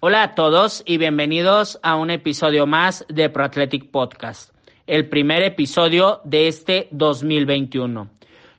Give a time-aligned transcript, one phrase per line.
[0.00, 4.52] Hola a todos y bienvenidos a un episodio más de ProAthletic Podcast,
[4.88, 8.10] el primer episodio de este 2021.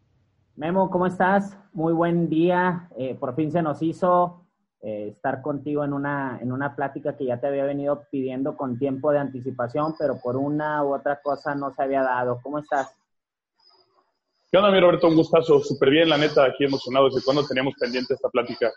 [0.61, 1.57] Memo, ¿cómo estás?
[1.73, 2.91] Muy buen día.
[2.99, 4.45] Eh, por fin se nos hizo
[4.83, 8.79] eh, estar contigo en una, en una plática que ya te había venido pidiendo con
[8.79, 12.41] tiempo de anticipación, pero por una u otra cosa no se había dado.
[12.43, 12.95] ¿Cómo estás?
[14.53, 15.09] ¿Qué onda, mi Roberto?
[15.09, 15.61] Un gustazo.
[15.61, 17.07] Súper bien, la neta, aquí emocionado.
[17.07, 18.71] ¿Desde cuándo teníamos pendiente esta plática?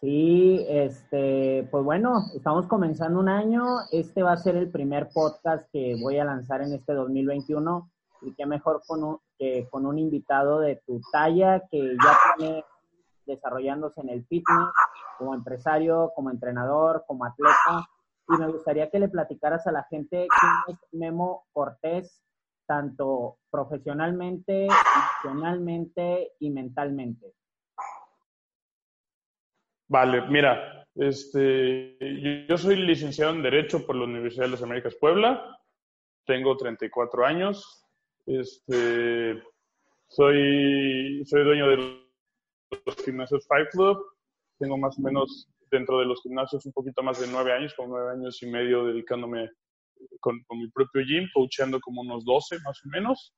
[0.00, 3.64] Sí, este, pues bueno, estamos comenzando un año.
[3.92, 7.88] Este va a ser el primer podcast que voy a lanzar en este 2021
[8.22, 12.64] y qué mejor con un, que con un invitado de tu talla que ya tiene
[13.26, 14.68] desarrollándose en el fitness,
[15.18, 17.88] como empresario, como entrenador, como atleta.
[18.28, 22.22] Y me gustaría que le platicaras a la gente quién es Memo Cortés,
[22.66, 27.34] tanto profesionalmente, emocionalmente y mentalmente.
[29.88, 35.58] Vale, mira, este, yo soy licenciado en Derecho por la Universidad de las Américas Puebla,
[36.24, 37.83] tengo 34 años,
[38.26, 39.42] este,
[40.08, 43.98] soy, soy dueño de los gimnasios Five Club.
[44.58, 47.96] Tengo más o menos dentro de los gimnasios un poquito más de nueve años, como
[47.96, 49.50] nueve años y medio dedicándome
[50.20, 53.34] con, mi propio gym, coachando como unos doce más o menos.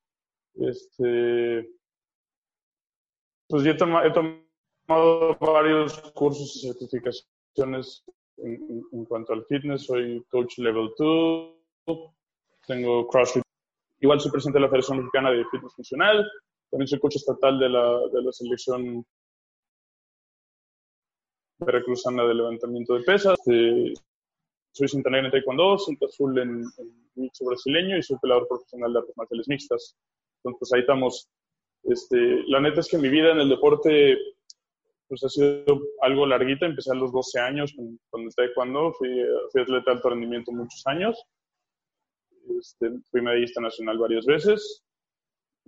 [0.55, 1.69] Este,
[3.49, 8.05] pues yo he, tomado, varios cursos y certificaciones
[8.39, 9.85] en, en, cuanto al fitness.
[9.85, 11.55] Soy coach level 2,
[12.67, 13.46] tengo CrossFit
[14.07, 16.31] Igual soy presidente de la Federación Mexicana de Fitness Funcional,
[16.71, 19.05] también soy coach estatal de la, de la selección
[21.59, 23.37] veracruzana de levantamiento de pesas.
[23.51, 23.95] Eh,
[24.71, 28.99] soy negra en taekwondo, cinta azul en, en mixto brasileño y soy pelador profesional de
[29.01, 29.97] artes marciales mixtas.
[30.37, 31.29] Entonces, pues ahí estamos.
[31.83, 34.19] Este, la neta es que mi vida en el deporte
[35.09, 36.67] pues ha sido algo larguita.
[36.67, 38.93] Empecé a los 12 años con, con el taekwondo.
[38.93, 39.11] Fui,
[39.51, 41.21] fui atleta de alto rendimiento muchos años.
[42.59, 44.87] Este, fui medallista nacional varias veces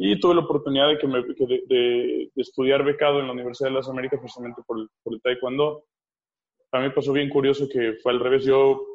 [0.01, 3.89] y tuve la oportunidad de, que me, de, estudiar becado en la Universidad de las
[3.89, 5.85] Américas precisamente por el, por el taekwondo.
[6.71, 8.45] A mí pasó bien curioso que fue al revés.
[8.45, 8.87] Yo,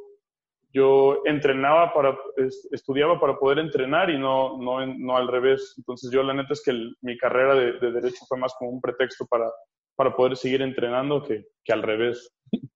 [0.72, 2.18] yo entrenaba para,
[2.72, 5.74] estudiaba para poder entrenar y no, no, no al revés.
[5.78, 6.72] Entonces yo la neta es que
[7.02, 9.52] mi carrera de, de, derecho fue más como un pretexto para,
[9.96, 12.34] para poder seguir entrenando que, que al revés.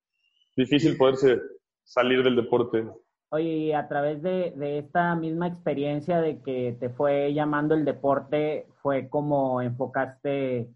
[0.56, 1.40] Difícil poderse
[1.82, 2.84] salir del deporte.
[3.30, 9.10] Oye, a través de, esta misma experiencia de que te fue llamando el deporte, fue
[9.10, 10.70] como enfocaste,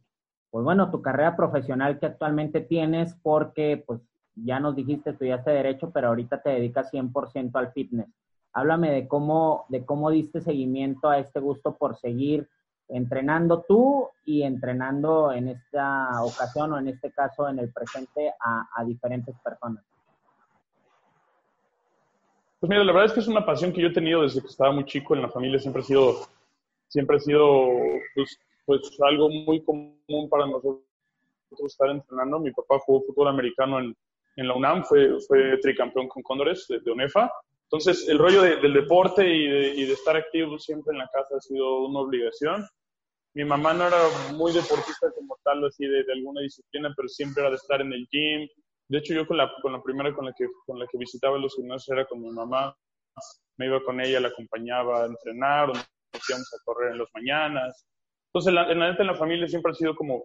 [0.50, 4.00] pues bueno, tu carrera profesional que actualmente tienes, porque pues
[4.34, 8.08] ya nos dijiste, estudiaste Derecho, pero ahorita te dedicas 100% al fitness.
[8.52, 12.50] Háblame de cómo, de cómo diste seguimiento a este gusto por seguir
[12.88, 18.84] entrenando tú y entrenando en esta ocasión o en este caso en el presente a
[18.84, 19.82] diferentes personas.
[22.62, 24.47] Pues mira, la verdad es que es una pasión que yo he tenido desde que
[24.47, 25.59] estaba muy chico en la familia.
[25.59, 26.29] Siempre ha sido,
[26.87, 27.67] siempre ha sido
[28.14, 30.85] pues, pues algo muy común para nosotros
[31.67, 32.38] estar entrenando.
[32.38, 33.97] Mi papá jugó fútbol americano en,
[34.37, 37.32] en la UNAM, fue, fue tricampeón con Cóndores de, UNEFA.
[37.64, 41.38] Entonces, el rollo del deporte y de, y de, estar activo siempre en la casa
[41.38, 42.65] ha sido una obligación.
[43.35, 43.99] Mi mamá no era
[44.35, 47.93] muy deportista como tal, así de, de alguna disciplina, pero siempre era de estar en
[47.93, 48.49] el gym.
[48.93, 49.50] De hecho, yo con la,
[49.83, 52.77] primera con la, que, con la que visitaba los gimnasios era con mi mamá.
[53.56, 57.87] Me iba con ella, la acompañaba a entrenar, nos íbamos a correr en las mañanas.
[58.27, 60.25] Entonces, en la neta, en la familia siempre ha sido como,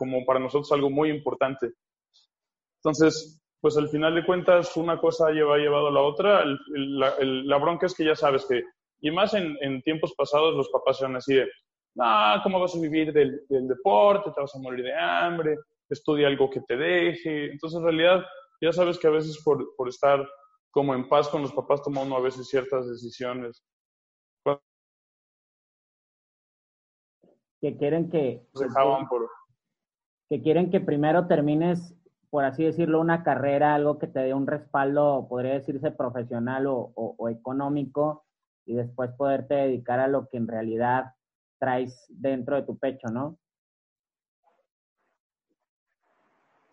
[0.00, 1.70] como para nosotros algo muy importante.
[2.82, 6.44] Entonces, pues al final de cuentas, una cosa lleva llevado a la otra.
[6.74, 8.64] la, bronca es que ya sabes que,
[9.00, 11.48] y más en, en tiempos pasados, los papás eran así de,
[12.00, 14.32] ah, ¿cómo vas a vivir del, del, deporte?
[14.34, 15.56] Te vas a morir de hambre,
[15.94, 17.52] estudia algo que te deje.
[17.52, 18.24] Entonces, en realidad,
[18.60, 20.26] ya sabes que a veces por, por estar
[20.70, 23.64] como en paz con los papás, toma uno a veces ciertas decisiones.
[27.60, 28.46] Que quieren que...
[28.54, 29.28] Dejaban por...
[30.28, 31.98] Que quieren que primero termines
[32.30, 37.28] por así decirlo, una carrera, algo que te dé un respaldo, podría decirse profesional o,
[37.30, 38.24] económico,
[38.66, 41.14] y después poderte dedicar a lo que en realidad
[41.58, 43.38] traes dentro de tu pecho, ¿no?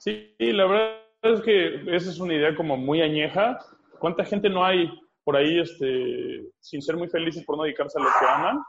[0.05, 3.57] Sí, la verdad es que esa es una idea como muy añeja.
[3.97, 4.87] ¿Cuánta gente no hay
[5.23, 8.63] por ahí este, sin ser muy felices por no dedicarse a lo que aman?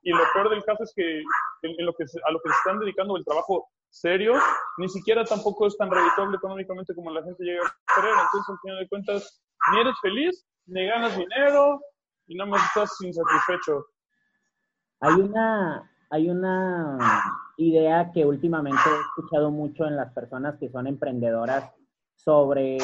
[0.00, 2.78] Y lo peor del caso es que, en, lo que a lo que se están
[2.78, 4.32] dedicando el trabajo serio,
[4.78, 8.14] ni siquiera tampoco es tan redituable económicamente como la gente llega a creer.
[8.14, 11.82] Entonces, al final de cuentas, ni eres feliz, ni ganas dinero,
[12.28, 13.84] y nada más estás insatisfecho.
[15.00, 16.96] Hay una, hay una
[17.58, 21.70] idea que últimamente he escuchado mucho en las personas que son emprendedoras
[22.14, 22.78] sobre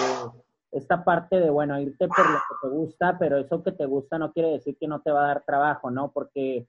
[0.72, 4.18] esta parte de, bueno, irte por lo que te gusta, pero eso que te gusta
[4.18, 6.10] no quiere decir que no te va a dar trabajo, ¿no?
[6.10, 6.66] Porque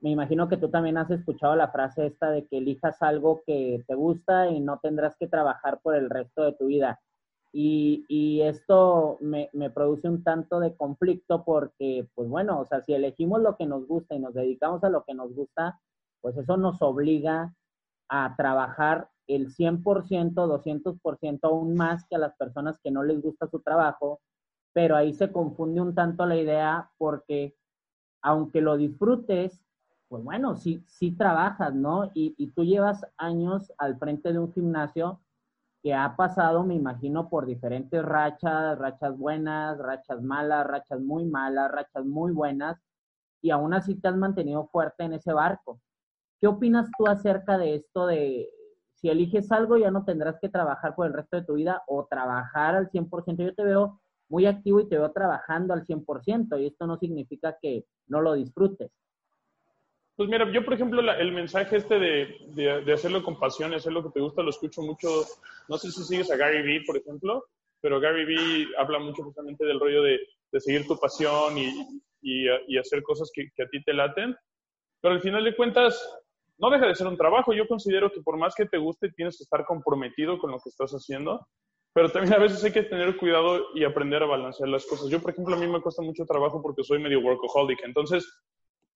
[0.00, 3.84] me imagino que tú también has escuchado la frase esta de que elijas algo que
[3.86, 7.00] te gusta y no tendrás que trabajar por el resto de tu vida.
[7.56, 12.92] Y, esto me, me, produce un tanto de conflicto porque, pues bueno, o sea, si
[12.92, 15.80] elegimos lo que nos gusta y nos dedicamos a lo que nos gusta,
[16.24, 17.54] pues eso nos obliga
[18.08, 23.46] a trabajar el 100%, 200% aún más que a las personas que no les gusta
[23.46, 24.22] su trabajo,
[24.72, 27.54] pero ahí se confunde un tanto la idea porque
[28.22, 29.60] aunque lo disfrutes,
[30.08, 32.10] pues bueno, sí, sí trabajas, ¿no?
[32.14, 35.20] Y, y, tú llevas años al frente de un gimnasio
[35.82, 41.70] que ha pasado, me imagino, por diferentes rachas, rachas buenas, rachas malas, rachas muy malas,
[41.70, 42.80] rachas muy buenas,
[43.42, 45.82] y aún así te has mantenido fuerte en ese barco.
[46.40, 48.48] ¿Qué opinas tú acerca de esto de
[48.94, 52.06] si eliges algo ya no tendrás que trabajar por el resto de tu vida o
[52.06, 53.44] trabajar al 100%?
[53.44, 57.56] Yo te veo muy activo y te veo trabajando al 100% y esto no significa
[57.60, 58.90] que no lo disfrutes.
[60.16, 64.04] Pues mira, yo por ejemplo el mensaje este de, de, hacerlo con pasión, hacer lo
[64.04, 65.08] que te gusta, lo escucho mucho,
[65.68, 67.44] no sé si sigues a Gary Vee, por ejemplo,
[67.80, 70.20] pero Gary Vee habla mucho justamente del rollo de,
[70.52, 74.36] de seguir tu pasión y, y, y hacer cosas que, que, a ti te laten,
[75.00, 76.00] pero al final de cuentas
[76.58, 79.36] no deja de ser un trabajo, yo considero que por más que te guste tienes
[79.36, 81.46] que estar comprometido con lo que estás haciendo,
[81.92, 85.08] pero también a veces hay que tener cuidado y aprender a balancear las cosas.
[85.08, 88.26] Yo, por ejemplo, a mí me cuesta mucho trabajo porque soy medio workaholic, entonces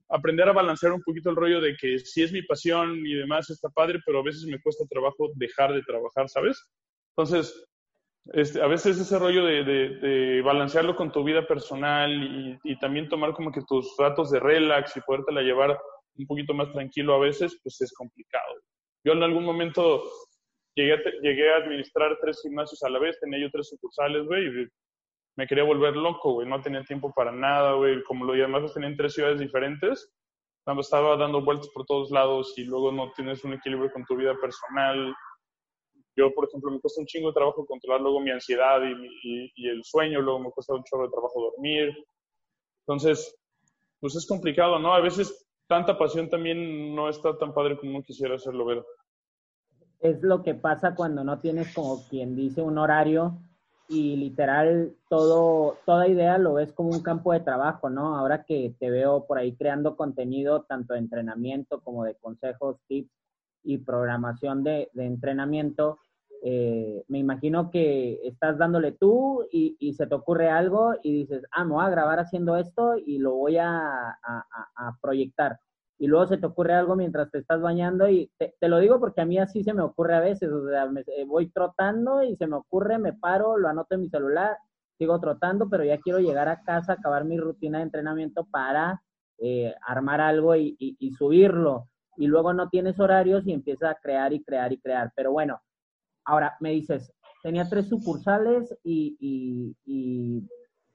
[0.08, 3.50] aprender a balancear un poquito el rollo de que si es mi pasión y demás
[3.50, 6.66] está padre, pero a veces me cuesta trabajo dejar de trabajar, ¿sabes?
[7.16, 7.68] Entonces,
[8.32, 13.32] este, a veces ese rollo de, balancearlo con tu vida personal y, y, también tomar
[13.32, 15.78] como que tus ratos de relax y podértela llevar
[16.18, 18.54] un poquito más tranquilo a veces, pues es complicado.
[19.04, 20.02] Yo en algún momento
[20.74, 24.46] llegué a, llegué a administrar tres gimnasios a la vez, tenía yo tres sucursales, güey,
[24.46, 24.68] y
[25.36, 26.48] me quería volver loco, güey.
[26.48, 28.02] No tenía tiempo para nada, güey.
[28.02, 30.12] Como lo demás tenía en tres ciudades diferentes,
[30.78, 34.34] estaba dando vueltas por todos lados y luego no tienes un equilibrio con tu vida
[34.38, 35.14] personal.
[36.16, 39.68] Yo, por ejemplo, me cuesta un chingo de trabajo controlar luego mi ansiedad y, y,
[39.68, 41.96] el sueño, luego me cuesta un chorro de trabajo dormir.
[42.86, 43.34] Entonces,
[44.00, 44.92] pues es complicado, ¿no?
[44.92, 48.84] A veces tanta pasión también no está tan padre como uno quisiera hacerlo ver.
[50.00, 53.38] Es lo que pasa cuando no tienes como quien dice un horario
[53.88, 58.16] y literal todo, toda idea lo ves como un campo de trabajo, ¿no?
[58.16, 63.10] Ahora que te veo por ahí creando contenido tanto de entrenamiento como de consejos, tips
[63.62, 65.98] y programación de, entrenamiento,
[66.42, 71.64] eh, me imagino que estás dándole tú y, se te ocurre algo y dices, ah,
[71.64, 74.16] me voy a grabar haciendo esto y lo voy a
[75.00, 75.58] proyectar
[75.98, 79.20] y luego se te ocurre algo mientras te estás bañando y te, lo digo porque
[79.20, 82.36] a mí así se me ocurre a veces, o sea, me, eh, voy trotando y
[82.36, 84.56] se me ocurre, me paro, lo anoto en mi celular,
[84.96, 89.02] sigo trotando, pero ya quiero llegar a casa, acabar mi rutina de entrenamiento para
[89.38, 91.88] eh, armar algo y, y, subirlo.
[92.16, 95.12] Y luego no tienes horarios y empiezas a crear y crear y crear.
[95.14, 95.60] Pero bueno,
[96.28, 99.16] ahora me dices, tenía tres sucursales y,
[99.84, 100.46] y,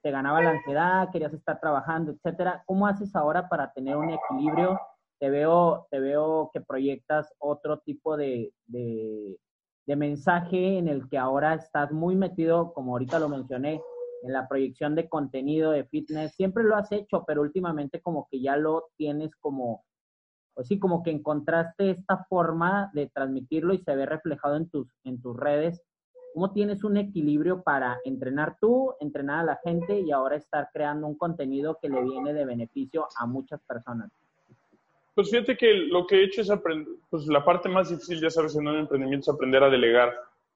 [0.02, 2.62] te ganaba la ansiedad, querías estar trabajando, etcétera.
[2.66, 4.78] ¿Cómo haces ahora para tener un equilibrio?
[5.18, 9.38] Te veo, te veo que proyectas otro tipo de, de,
[9.86, 13.80] de mensaje en el que ahora estás muy metido, como ahorita lo mencioné,
[14.24, 16.34] en la proyección de contenido de fitness.
[16.34, 19.86] Siempre lo has hecho, pero últimamente como que ya lo tienes como,
[20.54, 24.88] pues sí, como que encontraste esta forma de transmitirlo y se ve reflejado en tus,
[25.04, 25.82] en tus redes.
[26.32, 31.06] ¿Cómo tienes un equilibrio para entrenar tú, entrenar a la gente y ahora estar creando
[31.06, 34.10] un contenido que le viene de beneficio a muchas personas?
[35.14, 38.30] Pues fíjate que lo que he hecho es aprender, pues la parte más difícil, ya
[38.30, 40.12] sabes, en un emprendimiento es aprender a delegar.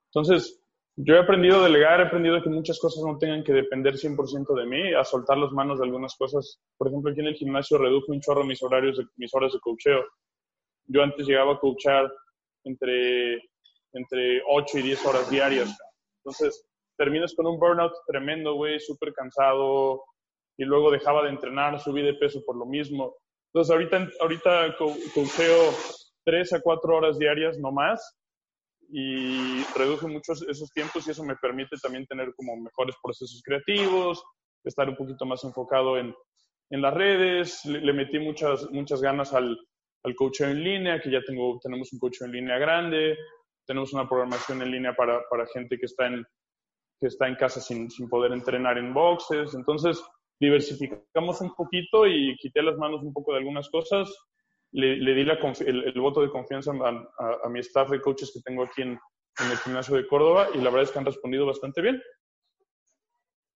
[0.07, 0.61] Entonces,
[1.01, 4.55] yo he aprendido a delegar, he aprendido que muchas cosas no tengan que depender 100%
[4.55, 6.61] de mí, a soltar las manos de algunas cosas.
[6.77, 10.05] Por ejemplo, aquí en el gimnasio reduje un chorro mis horarios, mis horas de coacheo.
[10.87, 12.13] Yo antes llegaba a coachar
[12.65, 13.41] entre
[13.93, 15.79] entre 8 y 10 horas diarias.
[16.23, 20.03] Entonces, terminas con un burnout tremendo, güey, súper cansado,
[20.59, 23.17] y luego dejaba de entrenar, subí de peso por lo mismo.
[23.53, 24.77] Entonces, ahorita, ahorita
[25.15, 25.71] coacheo
[26.25, 28.19] 3 a 4 horas diarias, no más,
[28.91, 34.23] y reduje muchos esos tiempos y eso me permite también tener como mejores procesos creativos,
[34.65, 36.15] estar un poquito más enfocado en,
[36.71, 39.59] en las redes, le, metí muchas, muchas ganas al,
[40.05, 43.17] al coacheo en línea, que ya tengo, tenemos un coacheo en línea grande,
[43.67, 46.25] tenemos una programación en línea para, para gente que está en,
[47.01, 49.55] que está en casa sin, sin, poder entrenar en boxes.
[49.55, 50.03] Entonces,
[50.41, 54.09] diversificamos un poquito y quité las manos un poco de algunas cosas.
[54.73, 58.33] Le, le di la, el, el, voto de confianza a, a, mi staff de coaches
[58.33, 61.07] que tengo aquí en, en el gimnasio de Córdoba y la verdad es que han
[61.07, 62.03] respondido bastante bien.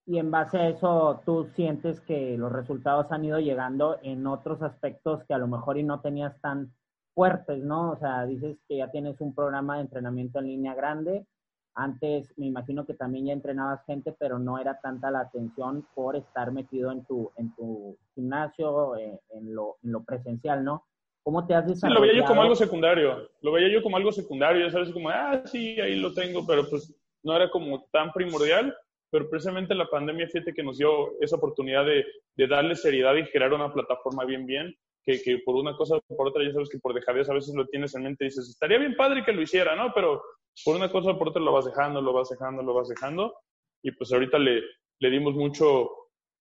[0.06, 4.60] Y en base a eso, ¿tú sientes que los resultados han ido llegando en otros
[4.62, 6.74] aspectos que a lo mejor y no tenías tan
[7.14, 7.92] fuertes, ¿no?
[7.92, 11.26] O sea, dices que ya tienes un programa de entrenamiento en línea grande.
[11.74, 16.16] Antes me imagino que también ya entrenabas gente, pero no era tanta la atención por
[16.16, 20.84] estar metido en tu, en tu gimnasio, eh, en, lo, en lo presencial, ¿no?
[21.24, 22.00] ¿Cómo te has desarrollado?
[22.00, 23.30] Sí, lo veía yo como algo secundario.
[23.40, 26.68] Lo veía yo como algo secundario, ya sabes, como, ah, sí, ahí lo tengo, pero
[26.68, 28.74] pues no era como tan primordial.
[29.10, 33.28] Pero precisamente la pandemia, fíjate que nos dio esa oportunidad de, de darle seriedad y
[33.30, 34.74] crear una plataforma bien, bien
[35.04, 37.54] que, que, por una cosa o por otra, ya sabes que por dejadez a veces
[37.54, 39.92] lo tienes en mente y dices, estaría bien padre que lo hiciera, ¿no?
[39.94, 40.22] Pero
[40.64, 43.34] por una cosa o por otra lo vas dejando, lo vas dejando, lo vas dejando.
[43.82, 44.62] Y pues ahorita le,
[45.00, 45.90] le dimos mucho,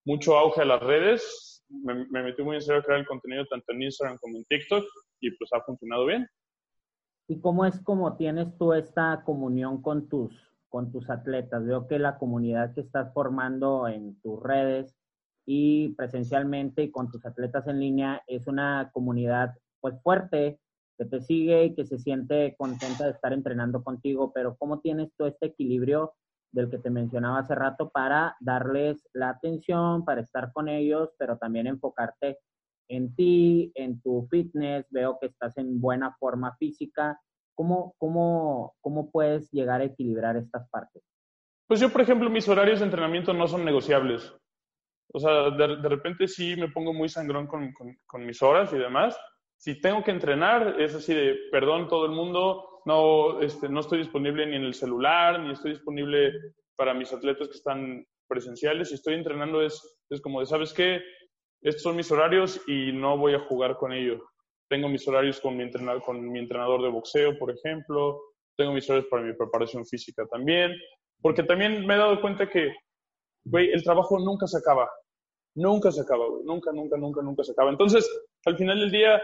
[0.06, 1.61] mucho auge a las redes.
[1.72, 4.46] Me, me metí muy en serio a crear el contenido tanto en Instagram como en
[4.46, 4.84] TikTok
[5.22, 6.28] y pues ha funcionado bien.
[7.28, 10.34] ¿Y cómo es como tienes tú esta comunión con tus,
[10.68, 11.66] con tus atletas?
[11.66, 14.96] Veo que la comunidad que estás formando en tus redes
[15.46, 20.60] y presencialmente con tus atletas en línea es una comunidad pues fuerte
[20.98, 25.10] que te sigue y que se siente contenta de estar entrenando contigo, pero ¿cómo tienes
[25.18, 26.14] todo este equilibrio
[26.52, 31.38] del que te mencionaba hace rato para darles la atención, para estar con ellos, pero
[31.38, 32.40] también enfocarte
[32.90, 37.20] en ti, en tu fitness, veo que estás en buena forma física.
[37.56, 41.02] ¿Cómo, cómo, cómo puedes llegar a equilibrar estas partes?
[41.68, 44.36] Pues yo, por ejemplo, mis horarios de entrenamiento no son negociables.
[45.14, 48.74] O sea, de, de repente sí me pongo muy sangrón con, con, con, mis horas
[48.74, 49.18] y demás.
[49.58, 54.00] Si tengo que entrenar, es así de, perdón todo el mundo, no, este, no estoy
[54.00, 56.34] disponible ni en el celular, ni estoy disponible
[56.76, 58.90] para mis atletas que están presenciales.
[58.90, 61.02] Si estoy entrenando es, es como de, ¿sabes qué?
[61.62, 64.22] Estos son mis horarios y no voy a jugar con ellos.
[64.68, 68.20] Tengo mis horarios con mi, entrenador, con mi entrenador de boxeo, por ejemplo.
[68.58, 70.72] Tengo mis horarios para mi preparación física también.
[71.22, 72.74] Porque también me he dado cuenta que,
[73.44, 74.90] güey, el trabajo nunca se acaba.
[75.56, 76.26] Nunca se acaba.
[76.46, 77.70] Nunca, nunca, nunca, nunca se acaba.
[77.70, 78.10] Entonces,
[78.46, 79.22] al final del día,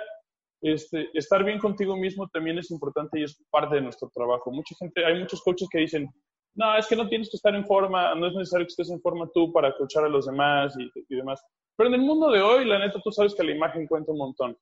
[0.61, 4.51] este, estar bien contigo mismo también es importante y es parte de nuestro trabajo.
[4.51, 6.09] Mucha gente, hay muchos coaches que dicen,
[6.55, 9.01] no, es que no tienes que estar en forma, no es necesario que estés en
[9.01, 11.43] forma tú para coachar a los demás y, demás.
[11.75, 14.17] Pero en el mundo de hoy, la neta, tú sabes que la imagen cuenta un
[14.17, 14.57] montón.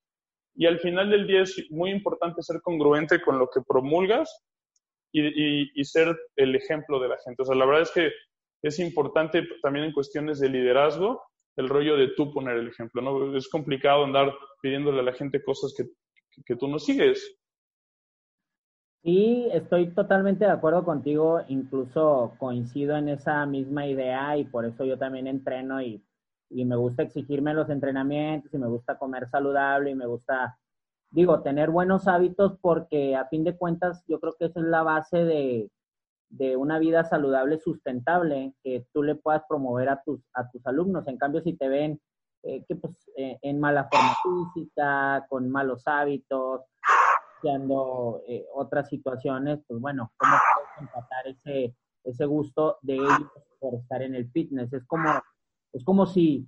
[0.56, 4.30] Y al final del día es muy importante ser congruente con lo que promulgas
[5.14, 7.44] y, y, y, ser el ejemplo de la gente.
[7.44, 8.12] O sea, la verdad es que
[8.62, 11.22] es importante también en cuestiones de liderazgo
[11.58, 13.38] el rollo de tú poner el ejemplo, ¿no?
[13.38, 14.34] Es complicado andar
[14.66, 15.92] pidiéndole a la gente cosas que,
[16.44, 17.38] que tú no sigues.
[19.04, 24.84] Sí, estoy totalmente de acuerdo contigo, incluso coincido en esa misma idea y por eso
[24.84, 26.04] yo también entreno y,
[26.50, 30.58] y me gusta exigirme los entrenamientos y me gusta comer saludable y me gusta,
[31.12, 34.82] digo, tener buenos hábitos porque a fin de cuentas yo creo que esa es la
[34.82, 35.70] base de,
[36.30, 41.08] de una vida saludable sustentable que tú le puedas promover a tus, a tus alumnos.
[41.08, 42.02] En cambio, si te ven
[42.46, 44.16] eh, que pues, eh, en mala forma
[44.54, 46.62] física, con malos hábitos,
[47.38, 53.74] haciendo eh, otras situaciones, pues bueno, ¿cómo puedes empatar ese, ese gusto de ellos por
[53.74, 54.72] estar en el fitness.
[54.74, 55.10] Es como,
[55.74, 56.48] es como si,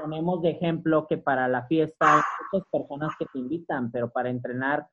[0.00, 4.30] ponemos de ejemplo que para la fiesta hay muchas personas que te invitan, pero para
[4.30, 4.88] entrenar,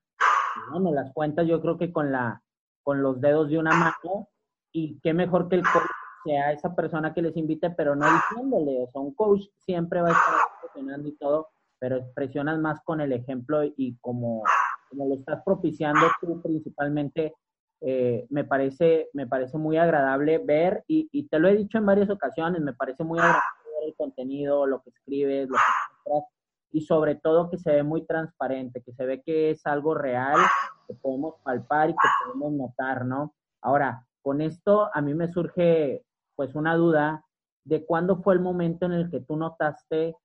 [0.72, 2.42] no me las cuentas yo creo que con la,
[2.84, 4.28] con los dedos de una mano,
[4.72, 5.90] y qué mejor que el coach
[6.24, 10.10] sea esa persona que les invite, pero no diciéndole, o sea, un coach siempre va
[10.10, 11.48] a estar presionando y todo,
[11.80, 14.44] pero expresionas más con el ejemplo y como,
[14.90, 17.34] como lo estás propiciando tú principalmente,
[17.82, 21.86] eh, me, parece, me parece muy agradable ver, y, y, te lo he dicho en
[21.86, 23.44] varias ocasiones, me parece muy agradable
[23.80, 26.34] ver el contenido, lo que escribes, lo que muestras,
[26.72, 30.38] y sobre todo que se ve muy transparente, que se ve que es algo real,
[30.88, 33.34] que podemos palpar y que podemos notar, ¿no?
[33.62, 36.04] Ahora, con esto a mí me surge
[36.40, 37.26] pues una duda
[37.66, 40.16] de cuándo fue el momento en el que tú notaste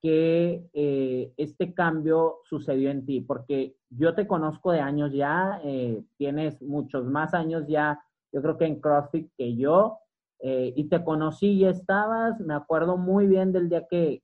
[0.00, 6.04] que eh, este cambio sucedió en ti, porque yo te conozco de años ya, eh,
[6.18, 8.00] tienes muchos más años ya,
[8.32, 9.98] yo creo que en CrossFit que yo,
[10.38, 14.22] eh, y te conocí y estabas, me acuerdo muy bien del día que,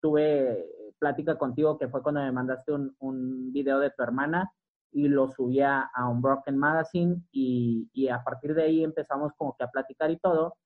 [0.00, 4.50] tuve plática contigo, que fue cuando me mandaste un, un video de tu hermana,
[4.94, 9.56] y lo subía a un Broken Magazine y, y, a partir de ahí empezamos como
[9.56, 10.56] que a platicar y todo.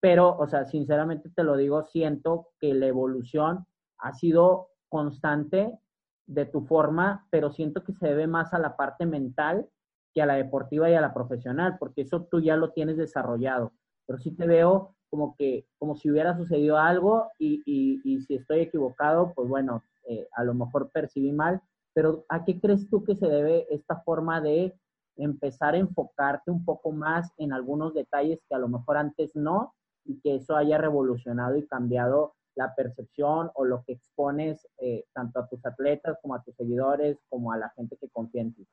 [0.00, 3.66] Pero, o sea, sinceramente te lo digo, siento que la evolución
[3.98, 5.78] ha sido constante
[6.26, 9.68] de tu forma, pero siento que se debe más a la parte mental
[10.12, 13.72] que a la deportiva y a la profesional, porque eso tú ya lo tienes desarrollado.
[14.06, 18.34] Pero sí te veo como que, como si hubiera sucedido algo y, y, y si
[18.34, 21.60] estoy equivocado, pues bueno, eh, a lo mejor percibí mal,
[21.98, 24.72] pero ¿a qué crees tú que se debe esta forma de
[25.16, 29.74] empezar a enfocarte un poco más en algunos detalles que a lo mejor antes no
[30.04, 35.40] y que eso haya revolucionado y cambiado la percepción o lo que expones eh, tanto
[35.40, 38.64] a tus atletas como a tus seguidores como a la gente que confía en ti?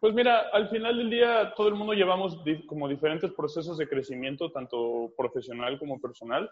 [0.00, 4.50] Pues mira, al final del día todo el mundo llevamos como diferentes procesos de crecimiento,
[4.52, 6.50] tanto profesional como personal.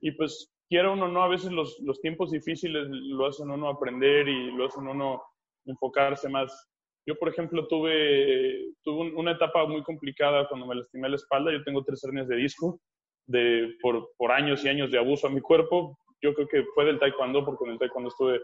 [0.00, 4.28] Y pues quiera uno no, a veces los, los tiempos difíciles lo hacen uno aprender
[4.28, 5.22] y lo hacen uno
[5.66, 6.68] enfocarse más.
[7.06, 11.52] Yo, por ejemplo, tuve, tuve una etapa muy complicada cuando me lastimé la espalda.
[11.52, 12.80] Yo tengo tres hernias de disco
[13.26, 15.98] de, por, por años y años de abuso a mi cuerpo.
[16.22, 18.40] Yo creo que fue del taekwondo, porque en el taekwondo estuve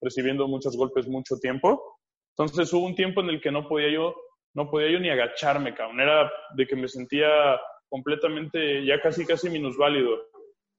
[0.00, 1.98] recibiendo muchos golpes mucho tiempo.
[2.38, 4.14] Entonces hubo un tiempo en el que no podía yo,
[4.54, 6.00] no podía yo ni agacharme, cabrón.
[6.00, 7.28] Era de que me sentía
[7.88, 10.16] completamente, ya casi, casi minusválido.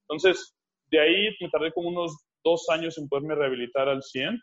[0.10, 0.56] Entonces,
[0.89, 4.39] de ahí me tardé como unos dos años en poderme rehabilitar al 100.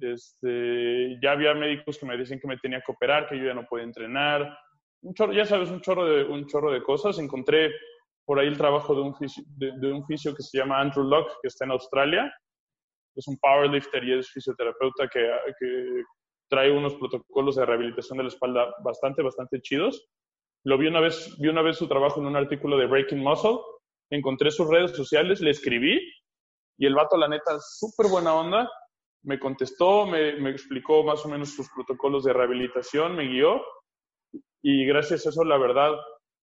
[0.00, 3.54] Este, ya había médicos que me decían que me tenía que operar, que yo ya
[3.54, 4.58] no podía entrenar.
[5.02, 7.18] Un chorro, ya sabes, un chorro, de, un chorro de cosas.
[7.18, 7.72] Encontré
[8.24, 11.32] por ahí el trabajo de un, fisio, de, un fisio que se llama Andrew Locke,
[11.42, 12.32] que está en Australia.
[13.14, 15.20] Es un powerlifter y es fisioterapeuta que,
[15.60, 16.02] que
[16.48, 20.08] trae unos protocolos de rehabilitación de la espalda bastante, bastante chidos.
[20.64, 23.58] Lo vi una vez, vi una vez su trabajo en un artículo de Breaking Muscle
[24.12, 25.98] encontré sus redes sociales, le escribí
[26.78, 28.70] y el vato, la neta, súper buena onda,
[29.24, 33.62] me contestó, me, explicó más o menos sus protocolos de rehabilitación, me guió
[34.62, 35.92] y gracias a eso, la verdad,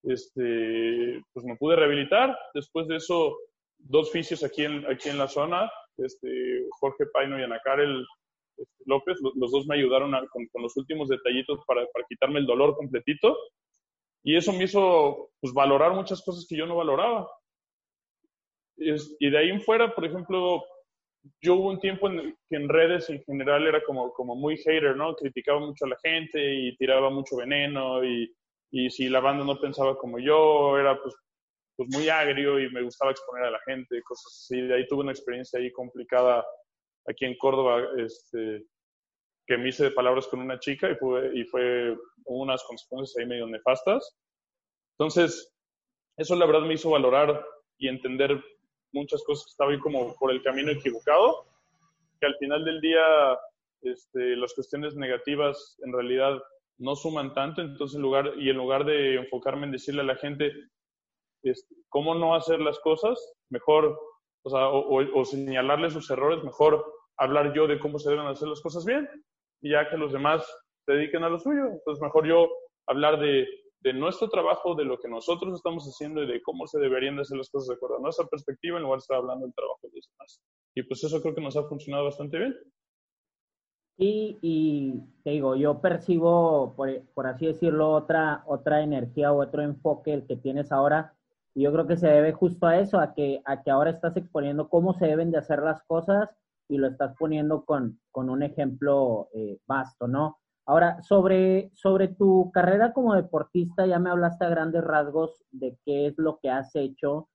[0.02, 2.37] este, pues me pude rehabilitar.
[2.54, 3.37] Después de eso,
[3.78, 8.04] dos fisios aquí en, aquí en la zona, este, Jorge Paino y Ana Karel
[8.57, 12.46] este, López, los, dos me ayudaron con, con, los últimos detallitos para, para quitarme el
[12.46, 13.37] dolor completito.
[14.24, 17.28] Y eso me hizo pues, valorar muchas cosas que yo no valoraba
[18.79, 20.64] y de ahí en fuera, por ejemplo,
[21.41, 24.97] yo hubo un tiempo en que en redes en general era como, como muy hater,
[24.97, 25.14] ¿no?
[25.14, 28.33] Criticaba mucho a la gente y tiraba mucho veneno y,
[28.71, 31.14] y si la banda no pensaba como yo, era pues,
[31.77, 34.61] pues muy agrio y me gustaba exponer a la gente, cosas así.
[34.61, 36.45] De ahí tuve una experiencia ahí complicada
[37.07, 38.64] aquí en Córdoba, este,
[39.47, 43.27] que me hice de palabras con una chica y fue, y fue unas consecuencias ahí
[43.27, 44.17] medio nefastas.
[44.99, 45.55] Entonces,
[46.17, 47.45] eso la verdad me hizo valorar
[47.79, 48.43] y entender
[48.92, 51.46] muchas cosas que estaba ahí como por el camino equivocado,
[52.20, 53.03] que al final del día
[53.83, 56.42] este, las cuestiones negativas en realidad
[56.79, 60.16] no suman tanto, entonces en lugar, y en lugar de enfocarme en decirle a la
[60.16, 60.53] gente
[61.88, 63.18] cómo no hacer las cosas,
[63.51, 63.98] mejor,
[64.42, 66.85] o, sea, o, señalarle sus errores, mejor
[67.16, 69.09] hablar yo de cómo se deben hacer las cosas bien,
[69.61, 70.46] y ya que los demás
[70.87, 72.48] se dediquen a lo suyo, entonces mejor yo
[72.87, 73.46] hablar de
[73.81, 77.38] de nuestro trabajo, de lo que nosotros estamos haciendo y de cómo se deberían hacer
[77.38, 79.91] las cosas de acuerdo a nuestra perspectiva en lugar de estar hablando del trabajo de
[79.95, 80.41] los demás.
[80.75, 82.57] Y pues eso creo que nos ha funcionado bastante bien.
[84.01, 90.14] Y, te digo, yo percibo, por, por, así decirlo, otra, otra energía o otro enfoque
[90.14, 91.14] el que tienes ahora.
[91.53, 94.17] Y yo creo que se debe justo a eso, a que, a que ahora estás
[94.17, 96.31] exponiendo cómo se deben de hacer las cosas
[96.69, 100.38] y lo estás poniendo con, con un ejemplo eh, vasto, ¿no?
[100.68, 106.09] Ahora, sobre, sobre tu carrera como deportista, ya me hablaste a grandes rasgos de qué
[106.09, 107.31] es lo que has hecho,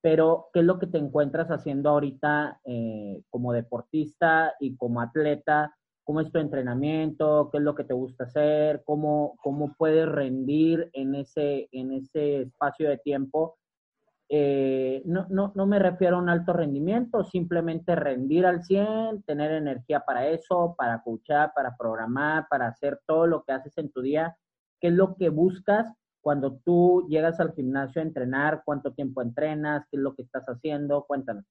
[0.00, 5.72] pero ¿qué es lo que te encuentras haciendo ahorita eh, como deportista y como atleta?
[6.02, 7.50] ¿Cómo es tu entrenamiento?
[7.52, 8.82] ¿Qué es lo que te gusta hacer?
[8.84, 13.58] ¿Cómo, cómo puedes rendir en ese, en ese espacio de tiempo?
[14.34, 19.52] Eh, no, no, no me refiero a un alto rendimiento, simplemente rendir al 100, tener
[19.52, 24.00] energía para eso, para escuchar, para programar, para hacer todo lo que haces en tu
[24.00, 24.34] día.
[24.80, 25.92] ¿Qué es lo que buscas
[26.22, 28.62] cuando tú llegas al gimnasio a entrenar?
[28.64, 29.86] ¿Cuánto tiempo entrenas?
[29.90, 31.04] ¿Qué es lo que estás haciendo?
[31.04, 31.44] Cuéntanos.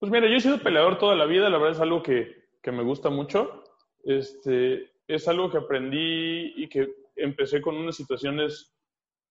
[0.00, 2.72] Pues mira, yo he sido peleador toda la vida, la verdad es algo que, que
[2.72, 3.62] me gusta mucho.
[4.02, 8.74] Este, es algo que aprendí y que empecé con unas situaciones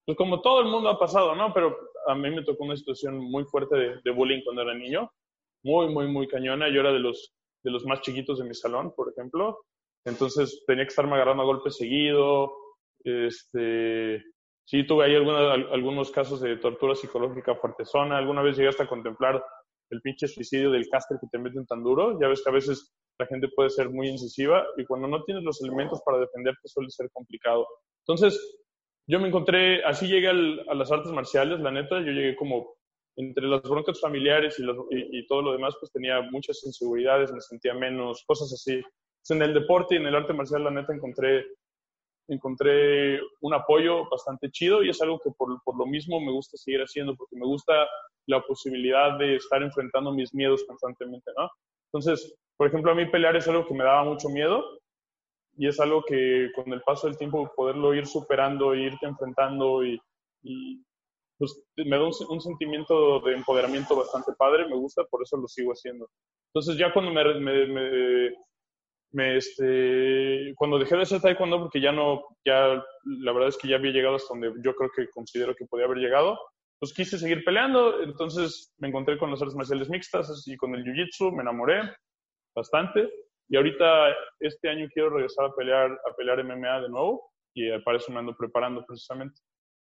[0.08, 1.54] pues como todo el mundo ha pasado, ¿no?
[1.54, 1.78] Pero
[2.08, 5.12] a mí me tocó una situación muy fuerte de, bullying cuando era niño,
[5.64, 6.70] muy, muy, muy cañona.
[6.70, 9.60] Yo era de los, de los más chiquitos de mi salón, por ejemplo.
[10.06, 12.54] Entonces tenía que estarme agarrando a golpes seguido.
[13.04, 14.24] Este,
[14.66, 18.18] sí, tuve ahí algunos casos de tortura psicológica fuertezona.
[18.18, 19.44] Alguna vez llegué hasta contemplar
[19.90, 22.18] el pinche suicidio del caster que te meten tan duro.
[22.20, 25.44] Ya ves que a veces la gente puede ser muy incisiva y cuando no tienes
[25.44, 27.68] los elementos para defenderte suele ser complicado.
[28.06, 28.40] Entonces,
[29.08, 32.76] yo me encontré, así llegué a las artes marciales, la neta, yo llegué como
[33.16, 38.24] entre las broncas familiares y, todo lo demás, pues tenía muchas inseguridades, me sentía menos,
[38.28, 38.82] cosas así.
[39.30, 41.46] en el deporte y en el arte marcial, la neta, encontré,
[42.28, 46.58] encontré un apoyo bastante chido y es algo que por, por lo mismo me gusta
[46.58, 47.88] seguir haciendo, porque me gusta
[48.28, 51.50] la posibilidad de estar enfrentando mis miedos constantemente, ¿no?
[51.92, 54.64] Entonces, por ejemplo, a mí pelear es algo que me daba mucho miedo
[55.58, 60.00] y es algo que con el paso del tiempo poderlo ir superando, irte enfrentando y,
[61.38, 65.72] pues me da un, sentimiento de empoderamiento bastante padre, me gusta, por eso lo sigo
[65.72, 66.10] haciendo.
[66.54, 67.12] Entonces ya cuando
[69.12, 73.68] me, este, cuando dejé de hacer taekwondo, porque ya no, ya la verdad es que
[73.68, 76.40] ya había llegado hasta donde yo creo que considero que podía haber llegado,
[76.80, 80.84] pues quise seguir peleando, entonces me encontré con las artes marciales mixtas y con el
[80.84, 81.82] jiu-jitsu, me enamoré
[82.56, 83.10] bastante
[83.50, 87.98] y ahorita, este año quiero regresar a pelear, a pelear MMA de nuevo y para
[87.98, 89.42] eso me ando preparando precisamente.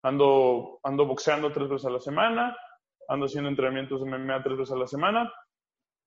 [0.03, 2.55] Ando, ando boxeando tres veces a la semana,
[3.09, 5.33] ando haciendo entrenamientos de MMA tres veces a la semana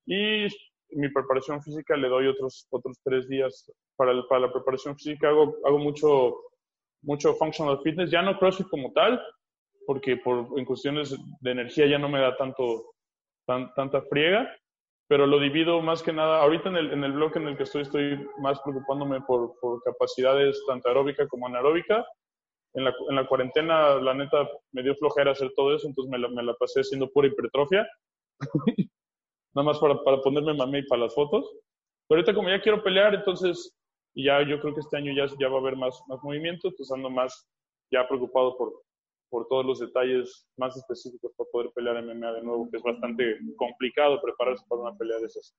[0.06, 0.46] y
[0.94, 3.70] mi preparación física le doy otros, otros tres días.
[3.96, 6.36] Para, para la preparación física hago, hago mucho,
[7.02, 9.20] mucho functional fitness, ya no CrossFit como tal,
[9.86, 12.94] porque por, en cuestiones de energía ya no me da tanto,
[13.46, 14.48] tan, tanta friega,
[15.12, 17.64] pero lo divido más que nada, ahorita en el, en el blog en el que
[17.64, 22.02] estoy, estoy más preocupándome por, por capacidades tanto aeróbica como anaeróbica.
[22.72, 26.18] En la, en la, cuarentena, la neta, me dio flojera hacer todo eso, entonces me
[26.18, 27.86] la, me la pasé haciendo pura hipertrofia.
[29.54, 31.44] Nada más para, para ponerme mame y para las fotos.
[32.08, 33.76] Pero ahorita como ya quiero pelear, entonces,
[34.14, 36.90] ya yo creo que este año ya, ya va a haber más, más movimiento, entonces
[36.90, 37.46] ando más
[37.90, 38.72] ya preocupado por,
[39.32, 43.38] por todos los detalles más específicos para poder pelear MMA de nuevo, que es bastante
[43.56, 45.56] complicado prepararse para una pelea de esas.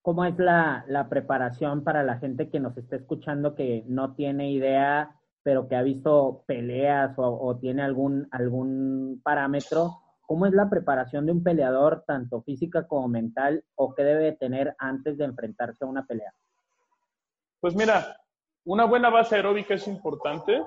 [0.00, 4.50] ¿Cómo es la, la preparación para la gente que nos está escuchando que no tiene
[4.50, 10.00] idea, pero que ha visto peleas o, o tiene algún, algún parámetro?
[10.22, 14.74] ¿Cómo es la preparación de un peleador, tanto física como mental, o qué debe tener
[14.78, 16.32] antes de enfrentarse a una pelea?
[17.60, 18.16] Pues mira,
[18.64, 20.62] una buena base aeróbica es importante,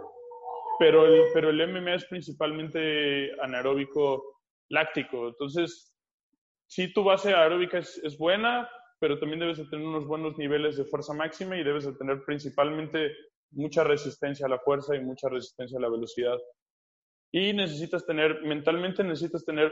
[0.84, 5.30] pero el, pero el MMA es principalmente anaeróbico láctico.
[5.30, 5.96] Entonces,
[6.68, 8.70] si tu base aeróbica es, es, buena,
[9.00, 12.26] pero también debes de tener unos buenos niveles de fuerza máxima y debes de tener
[12.26, 13.16] principalmente
[13.52, 16.38] mucha resistencia a la fuerza y mucha resistencia a la velocidad.
[17.32, 19.72] Y necesitas tener, mentalmente necesitas tener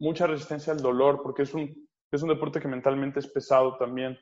[0.00, 4.18] mucha resistencia al dolor, porque es un, es un deporte que mentalmente es pesado también.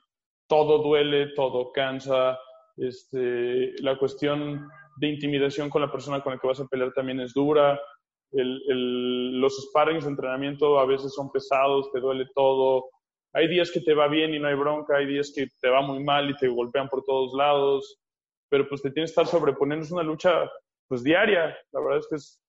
[0.48, 2.36] Todo duele, todo cansa.
[2.76, 7.20] Este, la cuestión de intimidación con la persona con la que vas a pelear también
[7.20, 7.80] es dura.
[8.32, 12.90] El, los sparrings de entrenamiento a veces son pesados, te duele todo.
[13.32, 15.82] Hay días que te va bien y no hay bronca, hay días que te va
[15.82, 17.98] muy mal y te golpean por todos lados,
[18.48, 19.84] pero pues te tienes que estar sobreponiendo.
[19.84, 20.50] Es una lucha
[20.88, 21.56] pues diaria.
[21.72, 22.40] La verdad es que es,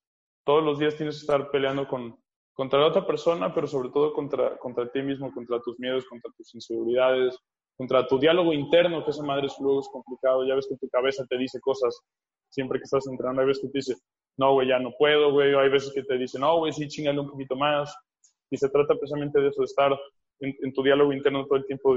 [0.45, 2.17] todos los días tienes que estar peleando con,
[2.53, 6.31] contra la otra persona, pero sobre todo contra, contra ti mismo, contra tus miedos, contra
[6.35, 7.37] tus inseguridades,
[7.77, 10.45] contra tu diálogo interno, que esa madre es luego es complicado.
[10.45, 11.97] Ya ves que tu cabeza te dice cosas
[12.49, 13.95] siempre que estás entrenando, hay veces que te dice,
[14.37, 17.19] no, güey, ya no puedo, güey, hay veces que te dice, no, güey, sí, chingale
[17.19, 17.95] un poquito más.
[18.49, 19.99] Y se trata precisamente de eso, de estar
[20.39, 21.95] en, tu diálogo interno todo el tiempo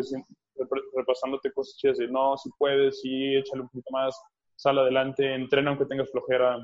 [0.97, 4.21] repasándote cosas chidas de, no, si puedes, sí, échale un poquito más,
[4.57, 6.59] sal adelante, entrena aunque tengas flojera.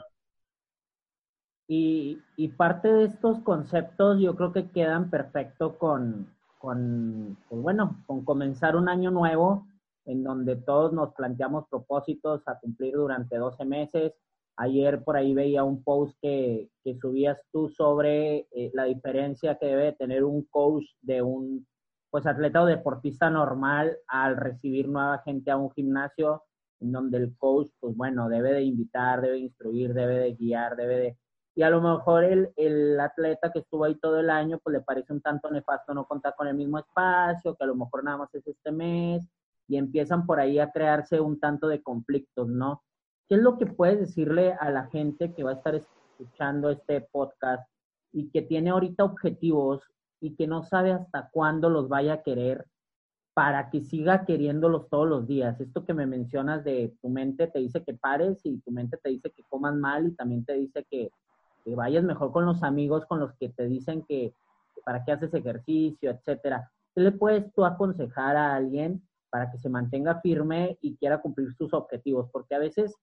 [1.68, 6.35] Y, y parte de estos conceptos yo creo que quedan perfecto con,
[6.66, 9.68] con pues bueno, con comenzar un año nuevo
[10.04, 14.14] en donde todos nos planteamos propósitos a cumplir durante 12 meses.
[14.56, 19.66] Ayer por ahí veía un post que, que subías tú sobre eh, la diferencia que
[19.66, 21.64] debe tener un coach de un
[22.10, 26.42] pues atleta o deportista normal al recibir nueva gente a un gimnasio
[26.80, 30.74] en donde el coach, pues bueno, debe de invitar, debe de instruir, debe de guiar,
[30.74, 31.18] debe de...
[31.56, 34.82] Y a lo mejor el, el atleta que estuvo ahí todo el año, pues le
[34.82, 38.18] parece un tanto nefasto no contar con el mismo espacio, que a lo mejor nada
[38.18, 39.26] más es este mes,
[39.66, 42.82] y empiezan por ahí a crearse un tanto de conflictos, ¿no?
[43.26, 47.00] ¿Qué es lo que puedes decirle a la gente que va a estar escuchando este
[47.00, 47.66] podcast
[48.12, 49.82] y que tiene ahorita objetivos
[50.20, 52.66] y que no sabe hasta cuándo los vaya a querer
[53.34, 55.60] para que siga queriéndolos todos los días.
[55.60, 59.10] Esto que me mencionas de tu mente te dice que pares y tu mente te
[59.10, 61.10] dice que comas mal y también te dice que,
[61.74, 64.34] vayas mejor con los amigos con los que te dicen que,
[64.84, 66.70] para qué haces ejercicio, etcétera.
[66.94, 71.52] ¿Qué le puedes tú aconsejar a alguien para que se mantenga firme y quiera cumplir
[71.54, 72.30] sus objetivos?
[72.32, 72.94] Porque a veces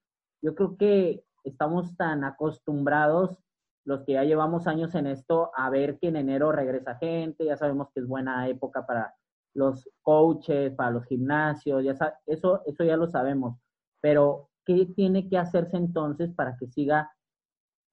[0.41, 3.37] yo creo que estamos tan acostumbrados
[3.85, 7.57] los que ya llevamos años en esto a ver que en enero regresa gente, ya
[7.57, 9.13] sabemos que es buena época para
[9.53, 11.95] los coaches, para los gimnasios, ya
[12.25, 13.57] eso, eso ya lo sabemos.
[14.01, 17.11] Pero, ¿qué tiene que hacerse entonces para que siga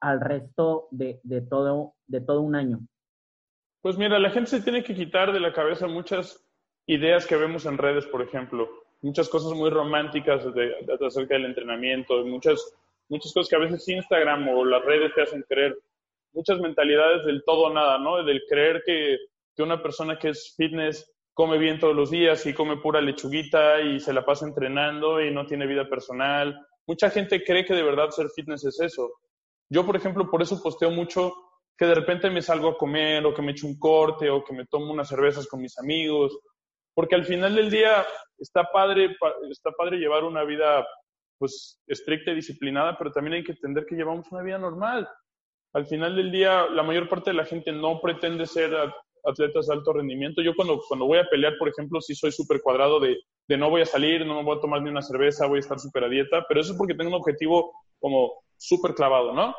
[0.00, 2.80] al resto de, de, todo, de todo un año?
[3.82, 6.44] Pues mira, la gente se tiene que quitar de la cabeza muchas
[6.86, 8.68] ideas que vemos en redes, por ejemplo,
[9.00, 10.74] muchas cosas muy románticas de,
[11.06, 12.74] acerca del entrenamiento, muchas,
[13.08, 15.78] muchas cosas que a veces Instagram o las redes te hacen creer,
[16.32, 18.22] muchas mentalidades del todo o nada, ¿no?
[18.22, 19.18] Del creer que,
[19.56, 23.80] que una persona que es fitness come bien todos los días y come pura lechuguita
[23.80, 26.66] y se la pasa entrenando y no tiene vida personal.
[26.86, 29.10] Mucha gente cree que de verdad ser fitness es eso.
[29.70, 31.32] Yo, por ejemplo, por eso posteo mucho
[31.78, 34.52] que de repente me salgo a comer o que me echo un corte o que
[34.52, 36.38] me tomo unas cervezas con mis amigos,
[36.94, 38.04] porque al final del día
[38.38, 39.16] está padre,
[39.50, 40.86] está padre llevar una vida
[41.38, 45.08] pues estricta y disciplinada, pero también hay que entender que llevamos una vida normal.
[45.72, 48.74] Al final del día, la mayor parte de la gente no pretende ser
[49.24, 50.42] atletas de alto rendimiento.
[50.42, 53.16] Yo cuando, cuando voy a pelear, por ejemplo, sí soy súper cuadrado de,
[53.48, 55.60] de, no voy a salir, no me voy a tomar ni una cerveza, voy a
[55.60, 59.54] estar súper a dieta, pero eso es porque tengo un objetivo como súper clavado, ¿no?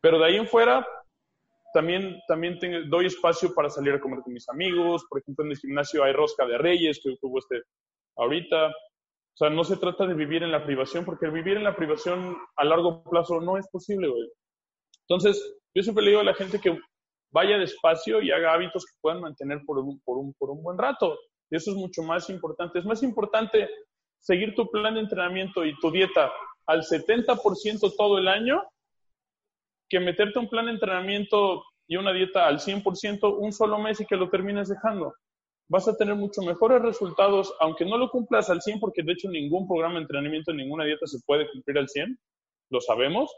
[0.00, 0.86] Pero de ahí en fuera,
[1.72, 5.04] también, también doy espacio para salir a comer con mis amigos.
[5.08, 7.62] Por ejemplo, en el gimnasio hay rosca de reyes, que hubo este
[8.16, 8.68] ahorita.
[8.68, 12.36] O sea, no se trata de vivir en la privación, porque vivir en la privación
[12.56, 14.28] a largo plazo no es posible, güey.
[15.08, 16.76] Entonces, yo siempre le digo a la gente que
[17.30, 20.78] vaya despacio y haga hábitos que puedan mantener por un, por un, por un buen
[20.78, 21.18] rato.
[21.50, 22.78] Y eso es mucho más importante.
[22.78, 23.68] Es más importante
[24.20, 26.32] seguir tu plan de entrenamiento y tu dieta
[26.66, 28.62] al 70% todo el año
[29.88, 34.06] que meterte un plan de entrenamiento y una dieta al 100% un solo mes y
[34.06, 35.14] que lo termines dejando.
[35.70, 39.28] Vas a tener mucho mejores resultados, aunque no lo cumplas al 100, porque de hecho
[39.30, 42.18] ningún programa de entrenamiento, ninguna dieta se puede cumplir al 100,
[42.70, 43.34] lo sabemos.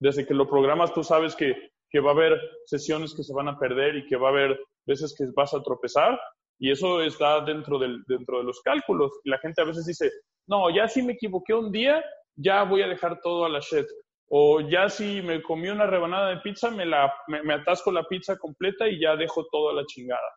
[0.00, 1.54] Desde que lo programas tú sabes que
[1.92, 4.58] que va a haber sesiones que se van a perder y que va a haber
[4.86, 6.18] veces que vas a tropezar
[6.58, 9.10] y eso está dentro, del, dentro de los cálculos.
[9.24, 10.12] La gente a veces dice,
[10.46, 12.04] no, ya si me equivoqué un día,
[12.36, 13.86] ya voy a dejar todo a la shit.
[14.28, 18.36] O ya si me comí una rebanada de pizza, me, la, me, atasco la pizza
[18.38, 20.36] completa y ya dejo todo a la chingada.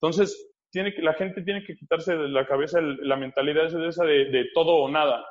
[0.00, 4.30] Entonces, tiene que, la gente tiene que quitarse de la cabeza la mentalidad esa de,
[4.30, 5.24] de todo o nada.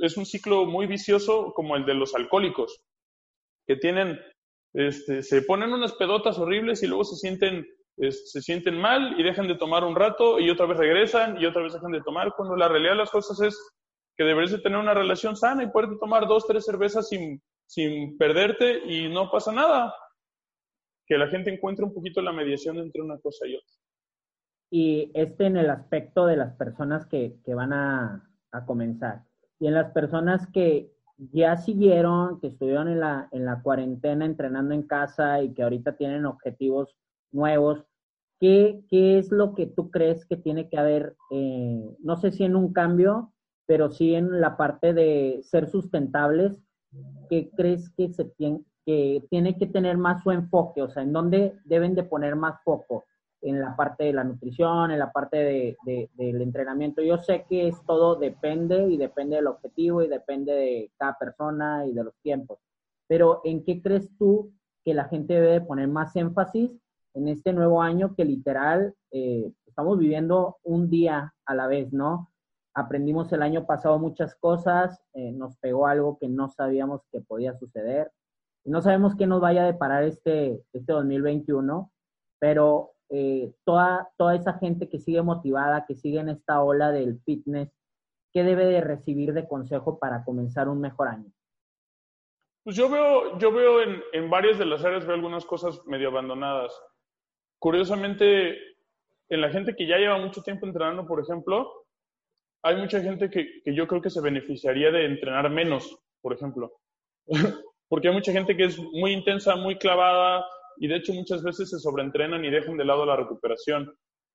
[0.00, 2.82] Es un ciclo muy vicioso como el de los alcohólicos,
[3.68, 4.20] que tienen
[4.74, 7.64] este, se ponen unas pedotas horribles y luego se sienten,
[7.96, 11.62] se sienten mal y dejan de tomar un rato y otra vez regresan y otra
[11.62, 13.56] vez dejan de tomar, cuando la realidad de las cosas es
[14.16, 18.18] que deberías de tener una relación sana y poder tomar dos, tres cervezas sin, sin
[18.18, 19.94] perderte y no pasa nada.
[21.06, 23.76] Que la gente encuentre un poquito la mediación entre una cosa y otra.
[24.70, 29.22] Y este en el aspecto de las personas que, que van a, a comenzar.
[29.60, 34.74] Y en las personas que ya siguieron, que estuvieron en la, en la cuarentena entrenando
[34.74, 36.96] en casa y que ahorita tienen objetivos
[37.32, 37.84] nuevos,
[38.40, 42.44] ¿qué, qué es lo que tú crees que tiene que haber, eh, no sé si
[42.44, 43.32] en un cambio,
[43.66, 46.60] pero sí en la parte de ser sustentables?
[47.28, 50.82] ¿Qué crees que, se tiene, que tiene que tener más su enfoque?
[50.82, 53.04] O sea, ¿en dónde deben de poner más foco?
[53.44, 57.02] En la parte de la nutrición, en la parte de, del entrenamiento.
[57.02, 61.86] Yo sé que es todo depende y depende del objetivo y depende de cada persona
[61.86, 62.58] y de los tiempos.
[63.06, 64.50] Pero ¿en qué crees tú
[64.82, 66.70] que la gente debe poner más énfasis
[67.12, 72.30] en este nuevo año que literal eh, estamos viviendo un día a la vez, ¿no?
[72.74, 77.54] Aprendimos el año pasado muchas cosas, eh, nos pegó algo que no sabíamos que podía
[77.54, 78.10] suceder.
[78.64, 81.92] No sabemos qué nos vaya a deparar este, este 2021,
[82.40, 87.20] pero eh, toda, toda esa gente que sigue motivada, que sigue en esta ola del
[87.20, 87.72] fitness,
[88.32, 91.30] ¿qué debe de recibir de consejo para comenzar un mejor año?
[92.64, 96.08] Pues yo veo, yo veo en, en varias de las áreas, veo algunas cosas medio
[96.08, 96.76] abandonadas.
[97.60, 98.58] Curiosamente,
[99.28, 101.70] en la gente que ya lleva mucho tiempo entrenando, por ejemplo,
[102.64, 106.72] hay mucha gente que, que yo creo que se beneficiaría de entrenar menos, por ejemplo.
[107.88, 110.44] Porque hay mucha gente que es muy intensa, muy clavada,
[110.78, 113.92] y de hecho muchas veces se sobreentrenan y dejan de lado la recuperación.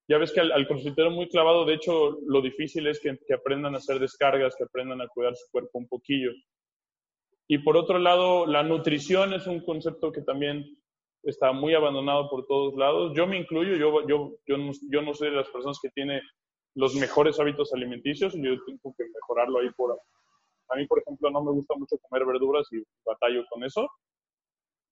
[0.08, 0.66] Ya ves que al, al
[1.12, 5.08] muy clavado, de hecho, lo difícil es que, aprendan a hacer descargas, que aprendan a
[5.08, 6.30] cuidar su cuerpo un poquillo.
[7.46, 10.64] Y por otro lado, la nutrición es un concepto que también
[11.22, 13.12] está muy abandonado por todos lados.
[13.14, 16.22] Yo me incluyo, yo, yo, yo, no, yo no soy de las personas que tiene
[16.74, 19.98] los mejores hábitos alimenticios, yo tengo que mejorarlo ahí por...
[20.68, 23.88] A mí, por ejemplo, no me gusta mucho comer verduras y batallo con eso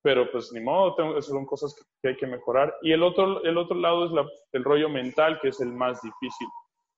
[0.03, 2.75] pero pues ni modo, tengo, son cosas que, hay que mejorar.
[2.83, 6.01] Y el otro, el otro lado es la, el rollo mental, que es el más
[6.03, 6.49] difícil.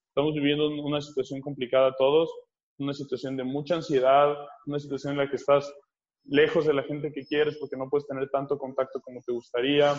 [0.09, 2.31] Estamos viviendo una situación complicada todos,
[2.79, 4.37] una situación de mucha ansiedad,
[4.67, 5.73] una situación en la que estás
[6.25, 9.93] lejos de la gente que quieres porque no puedes tener tanto contacto como te gustaría,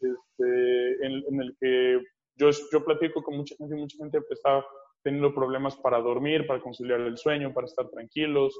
[0.00, 2.00] este, en, en, el que
[2.36, 4.64] yo, yo platico con mucha gente y mucha gente está
[5.02, 8.58] teniendo problemas para dormir, para conciliar el sueño, para estar tranquilos.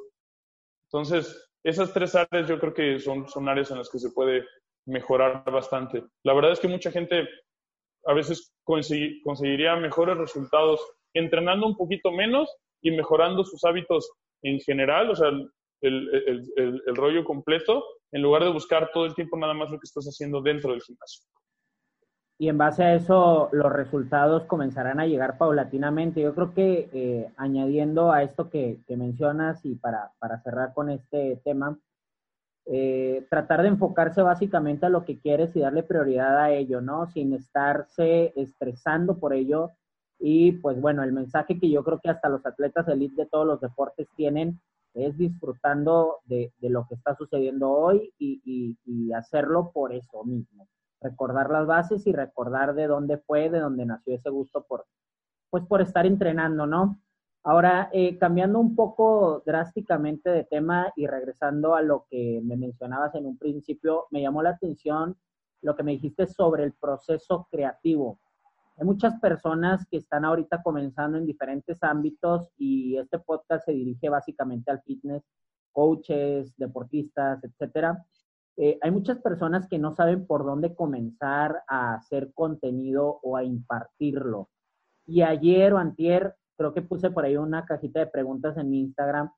[0.88, 4.44] Entonces, esas tres áreas yo creo que son, son áreas en las que se puede
[4.86, 6.04] mejorar bastante.
[6.24, 7.28] La verdad es que mucha gente
[8.04, 10.80] a veces conseguiría mejores resultados
[11.14, 14.10] entrenando un poquito menos y mejorando sus hábitos
[14.42, 15.30] en general, o sea,
[15.82, 20.04] el, rollo completo, en lugar de buscar todo el tiempo nada más lo que estás
[20.06, 21.24] haciendo dentro del gimnasio.
[22.42, 26.20] Y en base a eso, los resultados comenzarán a llegar paulatinamente.
[26.20, 30.90] Yo creo que eh, añadiendo a esto que, que mencionas y para, para, cerrar con
[30.90, 31.78] este tema,
[32.66, 37.06] eh, tratar de enfocarse básicamente a lo que quieres y darle prioridad a ello, ¿no?
[37.06, 39.70] Sin estarse estresando por ello.
[40.18, 43.46] Y pues bueno, el mensaje que yo creo que hasta los atletas elite de todos
[43.46, 44.60] los deportes tienen
[44.94, 50.24] es disfrutando de, de lo que está sucediendo hoy y, y, y hacerlo por eso
[50.24, 50.66] mismo
[51.02, 54.86] recordar las bases y recordar de dónde fue, de dónde nació ese gusto por,
[55.50, 57.00] pues por estar entrenando, ¿no?
[57.44, 63.14] Ahora, eh, cambiando un poco drásticamente de tema y regresando a lo que me mencionabas
[63.16, 65.16] en un principio, me llamó la atención
[65.60, 68.20] lo que me dijiste sobre el proceso creativo.
[68.76, 74.08] Hay muchas personas que están ahorita comenzando en diferentes ámbitos y este podcast se dirige
[74.08, 75.24] básicamente al fitness,
[75.72, 78.04] coaches, deportistas, etcétera.
[78.56, 83.44] Eh, hay muchas personas que no saben por dónde comenzar a hacer contenido o a
[83.44, 84.50] impartirlo.
[85.06, 88.80] Y ayer o antier, creo que puse por ahí una cajita de preguntas en mi
[88.80, 89.30] Instagram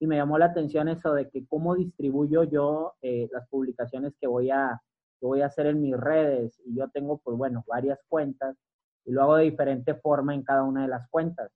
[0.00, 4.26] y me llamó la atención eso de que cómo distribuyo yo eh, las publicaciones que
[4.26, 4.80] voy, a,
[5.20, 6.60] que voy a hacer en mis redes.
[6.64, 8.56] Y yo tengo, pues bueno, varias cuentas
[9.04, 11.52] y lo hago de diferente forma en cada una de las cuentas.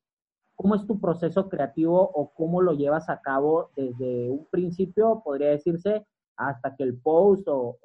[0.55, 5.51] ¿Cómo es tu proceso creativo o cómo lo llevas a cabo desde un principio, podría
[5.51, 7.79] decirse, hasta que el post o,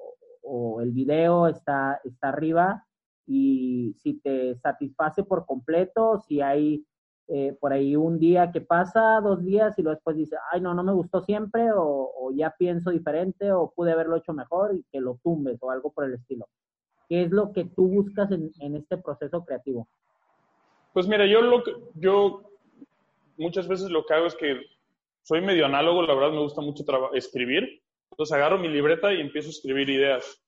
[0.44, 2.86] o, el video está, está arriba
[3.26, 6.86] y si te satisface por completo, si hay
[7.28, 10.74] eh, por ahí un día que pasa, dos días y luego después dice, ay, no,
[10.74, 14.84] no me gustó siempre o, o, ya pienso diferente o pude haberlo hecho mejor y
[14.92, 16.48] que lo tumbes o algo por el estilo.
[17.08, 19.88] ¿Qué es lo que tú buscas en, en este proceso creativo?
[20.94, 22.42] Pues mira, yo, lo que, yo
[23.38, 24.60] muchas veces lo que hago es que
[25.24, 26.84] soy medio análogo, la verdad me gusta mucho
[27.14, 27.82] escribir
[28.12, 30.44] entonces agarro mi libreta y empiezo a escribir ideas.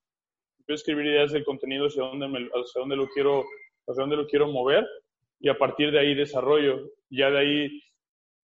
[0.60, 3.44] Empiezo a escribir ideas del contenido hacia dónde, me, hacia dónde, lo, quiero,
[3.86, 4.86] hacia dónde lo quiero mover
[5.40, 6.90] y a partir de ahí desarrollo.
[7.10, 7.82] Ya de ahí,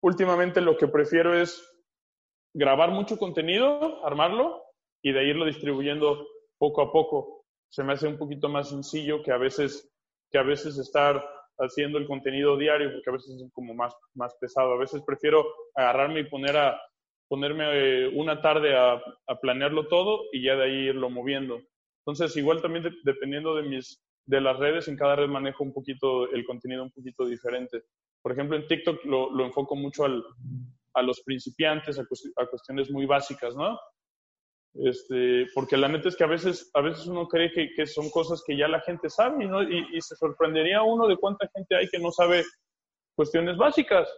[0.02, 1.64] últimamente lo que prefiero es
[2.54, 4.64] grabar mucho contenido, armarlo
[5.02, 7.46] y de irlo distribuyendo poco a poco.
[7.70, 9.92] Se me hace un poquito más sencillo que a veces,
[10.32, 11.24] que a veces estar
[11.58, 14.74] haciendo el contenido diario, porque a veces es como más, más pesado.
[14.74, 16.80] A veces prefiero agarrarme y poner a,
[17.36, 18.94] ponerme eh, una tarde a,
[19.28, 21.62] a, planearlo todo y ya de ahí irlo moviendo.
[22.06, 26.32] Entonces, igual también dependiendo de mis de las redes, en cada red manejo un poquito
[26.32, 27.84] el contenido un poquito diferente.
[28.22, 30.24] Por ejemplo, en TikTok lo, lo enfoco mucho al,
[30.94, 33.78] a los principiantes, a, a, cuestiones muy básicas, ¿no?
[34.76, 38.10] Este, porque la neta es que a veces, a veces uno cree que, que son
[38.10, 39.62] cosas que ya la gente sabe ¿no?
[39.62, 42.44] y, y se sorprendería uno de cuánta gente hay que no sabe
[43.14, 44.10] cuestiones básicas.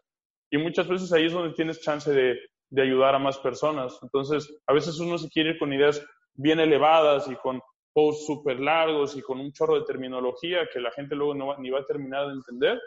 [0.52, 2.40] Y muchas veces ahí es donde tienes chance de,
[2.70, 3.98] de ayudar a más personas.
[4.02, 7.62] Entonces, a veces uno se quiere ir con ideas bien elevadas y con
[7.94, 11.58] posts súper largos y con un chorro de terminología que la gente luego no va,
[11.58, 12.80] ni va a terminar de entender,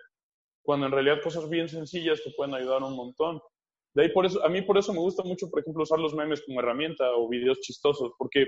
[0.62, 3.40] cuando en realidad cosas bien sencillas te pueden ayudar un montón.
[3.94, 6.14] De ahí por eso, a mí por eso me gusta mucho, por ejemplo, usar los
[6.14, 8.46] memes como herramienta o videos chistosos, porque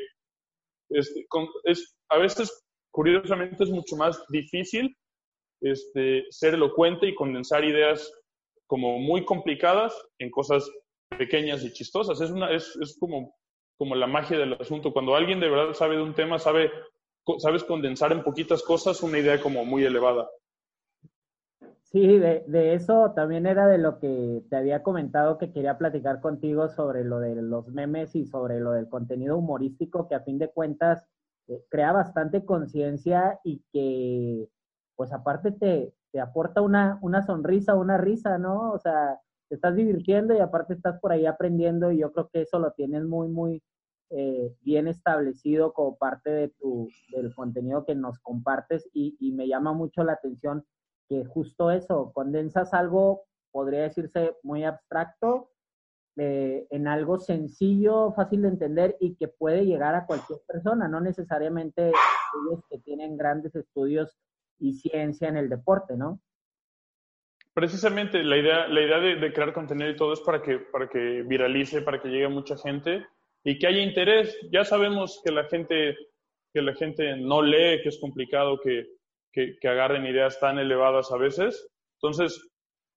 [1.28, 4.96] con, es, a veces, curiosamente, es mucho más difícil
[5.62, 8.12] este, ser elocuente y condensar ideas
[8.66, 10.70] como muy complicadas en cosas
[11.16, 12.20] pequeñas y chistosas.
[12.20, 13.34] Es, una, es, es como,
[13.76, 14.92] como la magia del asunto.
[14.92, 16.70] Cuando alguien de verdad sabe de un tema, sabe,
[17.38, 20.28] sabes condensar en poquitas cosas una idea como muy elevada.
[21.92, 26.70] Sí, de, eso también era de lo que te había comentado que quería platicar contigo
[26.70, 30.48] sobre lo de los memes y sobre lo del contenido humorístico que a fin de
[30.48, 31.04] cuentas
[31.48, 34.48] eh, crea bastante conciencia y que
[34.96, 38.72] pues aparte te, te aporta una, una sonrisa, una risa, ¿no?
[38.72, 39.20] O sea,
[39.52, 42.72] te estás divirtiendo y aparte estás por ahí aprendiendo y yo creo que eso lo
[42.72, 43.62] tienes muy, muy
[44.08, 49.46] eh, bien establecido como parte de tu, del contenido que nos compartes y, y me
[49.46, 50.64] llama mucho la atención
[51.06, 55.50] que justo eso, condensas algo, podría decirse muy abstracto,
[56.16, 61.02] eh, en algo sencillo, fácil de entender y que puede llegar a cualquier persona, no
[61.02, 64.16] necesariamente ellos que tienen grandes estudios
[64.58, 66.22] y ciencia en el deporte, ¿no?
[67.54, 71.22] Precisamente la idea, la idea de, crear contenido y todo es para que, para que
[71.22, 73.06] viralice, para que llegue a mucha gente
[73.44, 74.38] y que haya interés.
[74.50, 75.96] Ya sabemos que la gente,
[76.54, 78.86] que la gente no lee, que es complicado, que,
[79.32, 81.68] que, agarren ideas tan elevadas a veces.
[82.00, 82.40] Entonces,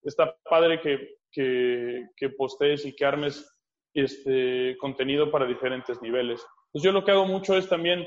[0.02, 3.46] está padre que, que, que postees y que armes
[3.92, 6.44] este contenido para diferentes niveles.
[6.72, 8.06] Pues yo lo que hago mucho es también,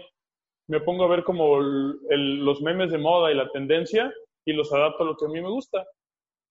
[0.67, 4.11] me pongo a ver como los memes de moda y la tendencia
[4.45, 5.85] y los adapto a lo que a mí me gusta.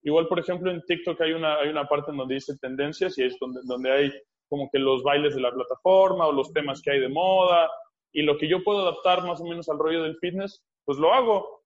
[0.02, 3.36] Igual, por ejemplo, en TikTok hay una, hay una parte donde dice tendencias y es
[3.40, 4.12] donde, donde hay
[4.48, 7.68] como que los bailes de la plataforma o los temas que hay de moda
[8.12, 11.12] y lo que yo puedo adaptar más o menos al rollo del fitness, pues lo
[11.12, 11.58] hago.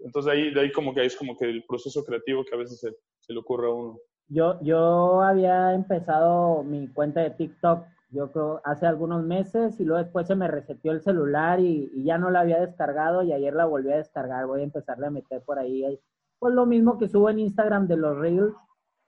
[0.00, 2.80] Entonces ahí, de ahí como que es como que el proceso creativo que a veces
[2.80, 3.98] se, le ocurre a uno.
[4.28, 10.02] Yo, yo había empezado mi cuenta de TikTok, yo creo, hace algunos meses y luego
[10.02, 13.66] después se me reseteó el celular y, ya no la había descargado y ayer la
[13.66, 14.46] volví a descargar.
[14.46, 15.98] Voy a empezarle a meter por ahí.
[16.38, 18.54] Pues lo mismo que subo en Instagram de los Reels,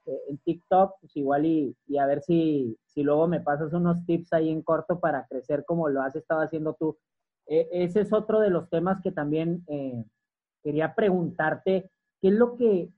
[0.05, 4.05] eh, en TikTok, pues igual y, y, a ver si, si luego me pasas unos
[4.05, 6.97] tips ahí en corto para crecer como lo has estado haciendo tú.
[7.47, 9.63] E, ese es otro de los temas que también...
[9.67, 10.03] Eh,
[10.63, 12.89] quería preguntarte, ¿qué es lo que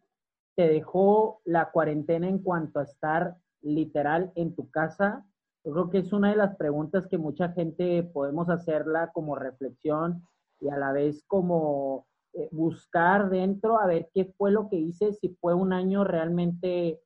[0.55, 5.25] te dejó la cuarentena en cuanto a estar literal en tu casa?
[5.63, 10.23] Yo creo que es una de las preguntas que mucha gente podemos hacerla como reflexión
[10.59, 15.13] y a la vez como eh, buscar dentro a ver qué fue lo que hice,
[15.13, 16.99] si fue un año realmente eh,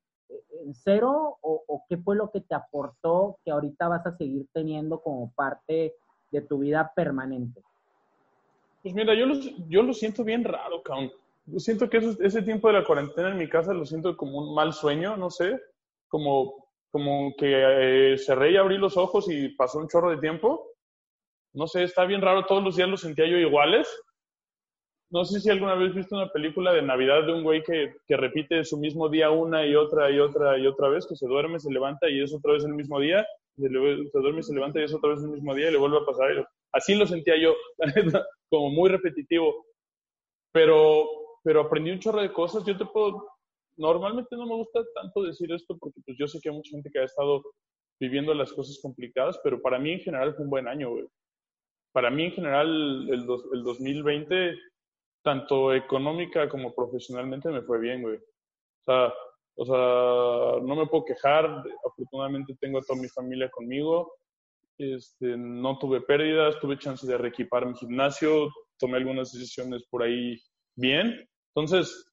[0.63, 4.47] en cero o, o, qué fue lo que te aportó que ahorita vas a seguir
[4.53, 5.95] teniendo como parte
[6.31, 7.61] de tu vida permanente.
[8.81, 9.35] Pues mira, yo lo,
[9.67, 11.11] yo lo siento bien raro, cabrón.
[11.45, 14.55] Yo siento que ese tiempo de la cuarentena en mi casa lo siento como un
[14.55, 15.59] mal sueño, no sé,
[16.07, 20.71] como, como que eh, cerré y abrí los ojos y pasó un chorro de tiempo.
[21.53, 23.89] No sé, está bien raro, todos los días los sentía yo iguales.
[25.09, 28.17] No sé si alguna vez viste una película de Navidad de un güey que, que
[28.17, 31.59] repite su mismo día una y otra y otra y otra vez, que se duerme,
[31.59, 34.83] se levanta y es otra vez el mismo día, se, se duerme, se levanta y
[34.83, 36.47] es otra vez el mismo día y le vuelve a pasar.
[36.73, 37.55] Así lo sentía yo,
[38.49, 39.65] como muy repetitivo.
[40.51, 41.07] Pero,
[41.43, 42.65] pero aprendí un chorro de cosas.
[42.65, 43.29] Yo te puedo,
[43.77, 46.89] normalmente no me gusta tanto decir esto porque pues yo sé que hay mucha gente
[46.91, 47.43] que ha estado
[47.99, 51.05] viviendo las cosas complicadas, pero para mí en general fue un buen año, güey.
[51.93, 54.55] Para mí en general el, el 2020,
[55.27, 58.15] tanto económica como profesionalmente, me fue bien, güey.
[58.15, 59.13] O sea,
[59.57, 61.65] o sea, no me puedo quejar.
[61.85, 64.13] Afortunadamente tengo a toda mi familia conmigo.
[64.77, 68.49] Este, no tuve pérdidas, tuve chance de reequipar mi gimnasio,
[68.79, 70.37] tomé algunas decisiones por ahí
[70.77, 71.27] bien.
[71.53, 72.09] Entonces,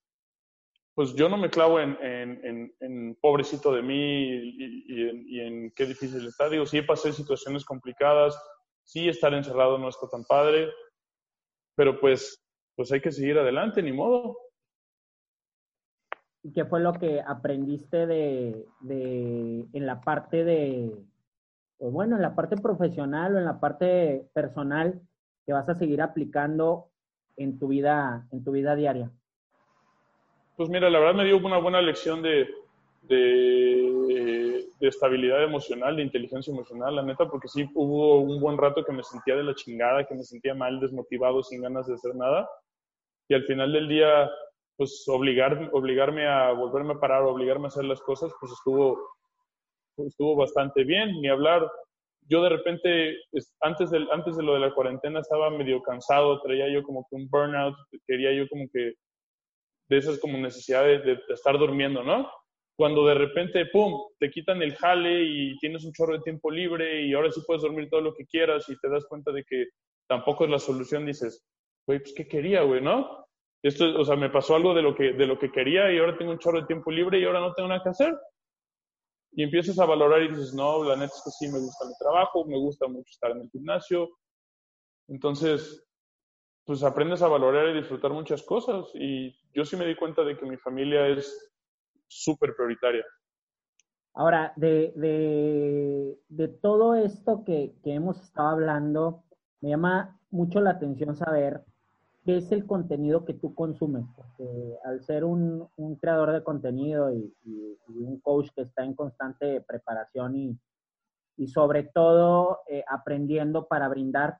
[0.96, 6.48] pues yo no me clavo en, en, pobrecito de mí y, en, qué difícil está.
[6.48, 8.36] Digo, sí pasé situaciones complicadas,
[8.82, 10.68] sí estar encerrado no está tan padre,
[11.76, 12.43] pero pues,
[12.77, 14.37] pues hay que seguir adelante, ni modo.
[16.43, 20.93] ¿Y qué fue lo que aprendiste de, de en la parte de,
[21.79, 25.01] pues bueno, en la parte profesional o en la parte personal
[25.47, 26.91] que vas a seguir aplicando
[27.37, 29.11] en tu vida, en tu vida diaria?
[30.57, 32.49] Pues mira, la verdad me dio una buena lección de,
[33.03, 38.85] de, de, estabilidad emocional, de inteligencia emocional, la neta, porque sí hubo un buen rato
[38.85, 42.14] que me sentía de la chingada, que me sentía mal, desmotivado, sin ganas de hacer
[42.14, 42.49] nada.
[43.29, 44.31] Y al final del día,
[44.77, 48.99] pues obligar, obligarme a volverme a parar, obligarme a hacer las cosas, pues estuvo,
[49.97, 51.70] estuvo bastante bien, ni hablar.
[52.29, 53.16] Yo de repente,
[53.61, 57.16] antes de, antes de lo de la cuarentena, estaba medio cansado, traía yo como que
[57.16, 58.95] un burnout, quería yo como que
[59.89, 62.31] de esas como necesidades de, estar durmiendo, ¿no?
[62.77, 67.03] Cuando de repente, ¡pum!, te quitan el jale y tienes un chorro de tiempo libre
[67.03, 69.66] y ahora sí puedes dormir todo lo que quieras y te das cuenta de que
[70.09, 71.45] tampoco es la solución, dices,
[71.87, 73.24] güey, pues ¿qué quería, güey, no?
[73.64, 76.18] esto, o sea, me pasó algo de lo que, de lo que quería y ahora
[76.18, 78.14] tengo un chorro de tiempo libre y ahora no tengo nada que hacer.
[79.32, 81.95] Y empiezas a valorar y dices, no, la neta es que sí me gusta mi
[81.99, 84.11] trabajo, me gusta mucho estar en el gimnasio.
[85.09, 85.82] Entonces,
[86.64, 88.85] pues aprendes a valorar y disfrutar muchas cosas.
[88.93, 91.51] Y yo sí me di cuenta de que mi familia es
[92.07, 93.05] súper prioritaria.
[94.12, 99.24] Ahora, de, de, de todo esto que, que, hemos estado hablando,
[99.62, 101.64] me llama mucho la atención saber
[102.25, 107.12] qué es el contenido que tú consumes, porque al ser un, un creador de contenido
[107.12, 107.33] y,
[107.87, 110.59] un coach que está en constante preparación y,
[111.37, 114.39] y sobre todo eh, aprendiendo para brindar,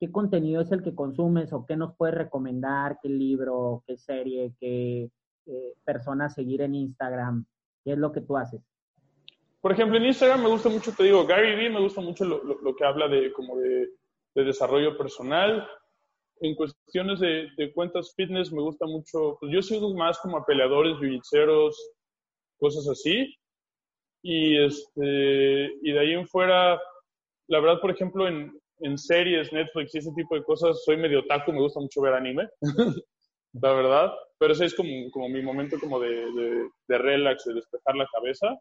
[0.00, 2.98] ¿qué contenido es el que consumes o qué nos puedes recomendar?
[3.02, 5.10] ¿Qué libro, qué serie, qué
[5.46, 7.46] eh, persona seguir en Instagram?
[7.84, 8.60] ¿Qué es lo que tú haces?
[9.60, 12.42] Por ejemplo, en Instagram me gusta mucho, te digo, Gary Vee me gusta mucho lo,
[12.42, 13.88] lo, que habla de como de,
[14.34, 15.66] desarrollo personal.
[16.44, 20.44] En cuestiones de, de, cuentas fitness me gusta mucho, pues yo sigo más como a
[20.44, 21.70] peleadores, jiu
[22.58, 23.34] cosas así.
[24.22, 26.78] Y, este, y de ahí en fuera,
[27.48, 31.24] la verdad, por ejemplo, en, en series, Netflix y ese tipo de cosas, soy medio
[31.24, 32.46] taco, me gusta mucho ver anime,
[33.54, 34.12] la verdad.
[34.38, 38.06] Pero ese es como, como mi momento como de, de, de relax, de despejar la
[38.12, 38.54] cabeza.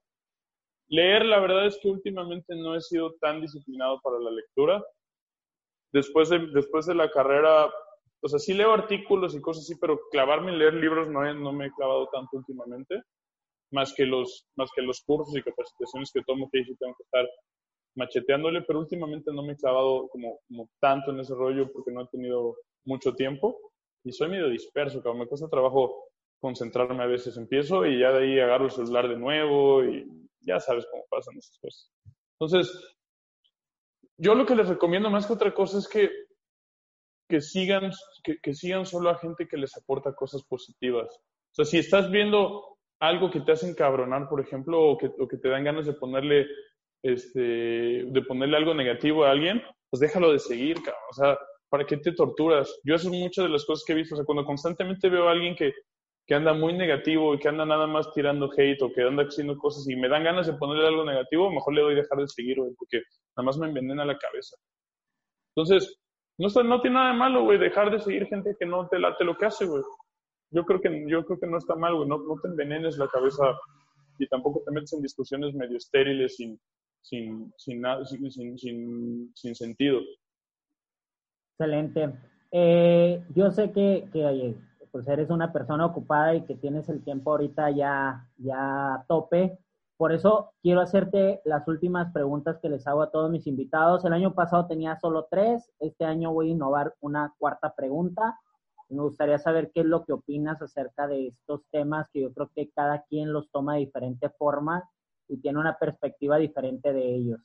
[0.87, 4.81] Leer, la verdad es que últimamente no he sido tan disciplinado para la lectura.
[5.93, 7.71] Después de, después de la carrera,
[8.21, 11.53] o sea, sí leo artículos y cosas así, pero clavarme en leer libros no, no
[11.53, 13.01] me he clavado tanto últimamente,
[13.71, 17.03] más que los, más que los cursos y capacitaciones que tomo, que sí tengo que
[17.03, 17.25] estar
[17.95, 22.01] macheteándole, pero últimamente no me he clavado como, como tanto en ese rollo porque no
[22.01, 23.57] he tenido mucho tiempo
[24.03, 27.37] y soy medio disperso, como me cuesta trabajo concentrarme a veces.
[27.37, 30.05] Empiezo y ya de ahí agarro el celular de nuevo y
[30.41, 31.91] ya sabes cómo pasan esas cosas.
[32.39, 32.95] Entonces,
[34.17, 36.09] yo lo que les recomiendo más que otra cosa es que,
[37.29, 37.91] que, sigan,
[38.23, 41.09] que, que sigan solo a gente que les aporta cosas positivas.
[41.51, 45.27] O sea, si estás viendo algo que te hace encabronar, por ejemplo, o que, o
[45.27, 46.47] que te dan ganas de ponerle,
[47.03, 51.03] este, de ponerle algo negativo a alguien, pues déjalo de seguir, cabrón.
[51.09, 51.37] O sea,
[51.69, 52.73] ¿para qué te torturas?
[52.83, 54.15] Yo eso es muchas de las cosas que he visto.
[54.15, 55.73] O sea, cuando constantemente veo a alguien que,
[56.25, 59.57] que anda muy negativo y que anda nada más tirando hate o que anda haciendo
[59.57, 62.59] cosas y me dan ganas de ponerle algo negativo, mejor le doy dejar de seguir,
[62.59, 63.01] güey, porque
[63.35, 64.55] nada más me envenena la cabeza.
[65.55, 65.99] Entonces,
[66.37, 68.99] no, está, no tiene nada de malo, güey, dejar de seguir gente que no te
[68.99, 69.83] late lo que hace, güey.
[70.51, 73.07] Yo creo que, yo creo que no está mal, güey, no, no te envenenes la
[73.07, 73.43] cabeza
[74.17, 76.59] y tampoco te metes en discusiones medio estériles sin,
[77.01, 79.99] sin, sin, sin, sin, sin sentido.
[81.51, 82.13] Excelente.
[82.51, 84.25] Eh, yo sé que, que
[84.93, 89.57] pues eres una persona ocupada y que tienes el tiempo ahorita ya, ya a tope.
[89.97, 94.05] Por eso quiero hacerte las últimas preguntas que les hago a todos mis invitados.
[94.05, 98.39] El año pasado tenía solo tres, este año voy a innovar una cuarta pregunta.
[98.87, 102.51] Me gustaría saber qué es lo que opinas acerca de estos temas que yo creo
[102.53, 104.87] que cada quien los toma de diferente forma
[105.27, 107.41] y tiene una perspectiva diferente de ellos.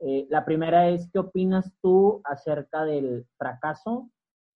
[0.00, 4.10] Eh, la primera es, ¿qué opinas tú acerca del fracaso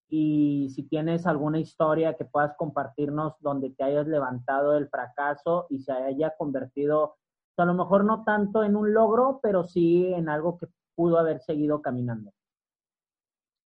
[0.09, 5.79] y si tienes alguna historia que puedas compartirnos donde te hayas levantado del fracaso y
[5.79, 7.15] se haya convertido,
[7.57, 11.41] a lo mejor no tanto en un logro, pero sí en algo que pudo haber
[11.41, 12.31] seguido caminando.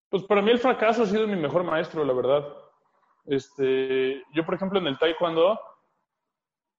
[0.09, 2.47] Pues para mí el fracaso ha sido mi mejor maestro, la verdad.
[3.25, 5.59] Este, yo, por ejemplo, en el taekwondo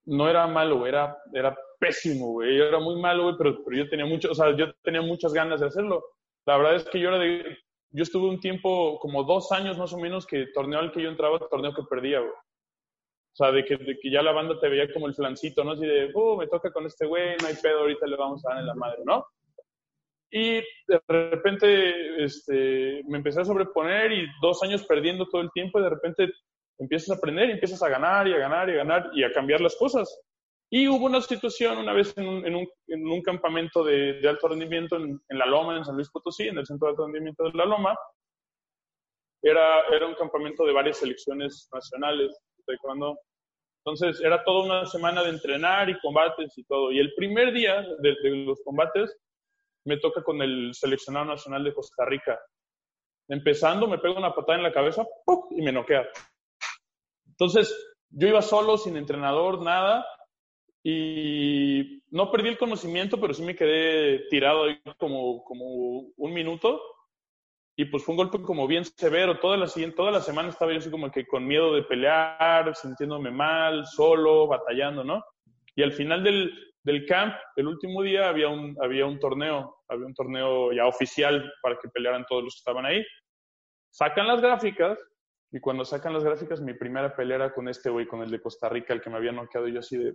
[0.07, 2.61] no era malo, era, era pésimo, güey.
[2.61, 5.67] Era muy malo, pero, pero yo tenía mucho, o sea, yo tenía muchas ganas de
[5.67, 6.03] hacerlo.
[6.47, 7.57] La verdad es que yo era de,
[7.93, 11.09] yo estuve un tiempo, como dos años más o menos, que torneo al que yo
[11.09, 12.33] entraba, torneo que perdía, güey.
[12.33, 15.73] O sea, de que, de que ya la banda te veía como el flancito, ¿no?
[15.73, 18.51] Así de, oh, me toca con este güey, no hay pedo, ahorita le vamos a
[18.51, 19.25] dar en la madre, ¿no?
[20.31, 20.55] Y
[20.87, 25.83] de repente este, me empecé a sobreponer y dos años perdiendo todo el tiempo y
[25.83, 26.33] de repente
[26.79, 29.33] empiezas a aprender y empiezas a ganar y a ganar y a ganar y a
[29.33, 30.21] cambiar las cosas.
[30.73, 34.29] Y hubo una situación una vez en un, en un, en un campamento de, de,
[34.29, 37.07] alto rendimiento en, en, La Loma, en San Luis Potosí, en el centro de alto
[37.07, 37.99] rendimiento de La Loma.
[39.43, 42.77] Era, era un campamento de varias selecciones nacionales de
[43.85, 46.93] Entonces era toda una semana de entrenar y combates y todo.
[46.93, 49.17] Y el primer día de, de los combates
[49.85, 52.39] me toca con el seleccionado nacional de Costa Rica.
[53.29, 55.05] Empezando, me pega una patada en la cabeza
[55.51, 56.09] y me noquea.
[57.27, 57.75] Entonces,
[58.11, 60.05] yo iba solo, sin entrenador, nada,
[60.83, 65.65] y no perdí el conocimiento, pero sí me quedé tirado ahí como, como
[66.17, 66.81] un minuto.
[67.77, 69.39] Y pues fue un golpe como bien severo.
[69.39, 69.67] Toda la,
[69.97, 74.47] toda la semana estaba yo así como que con miedo de pelear, sintiéndome mal, solo,
[74.47, 75.25] batallando, ¿no?
[75.75, 76.53] Y al final del,
[76.83, 81.51] del camp, el último día, había un, había un torneo, había un torneo ya oficial
[81.63, 83.05] para que pelearan todos los que estaban ahí.
[83.91, 84.99] Sacan las gráficas
[85.53, 88.41] Y cuando sacan las gráficas, mi primera pelea era con este güey, con el de
[88.41, 90.15] Costa Rica, el que me había noqueado yo así de...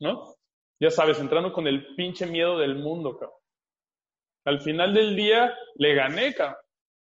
[0.00, 0.34] ¿No?
[0.80, 3.38] Ya sabes, entrando con el pinche miedo del mundo, cabrón.
[4.44, 6.56] Al final del día le gané, cabrón.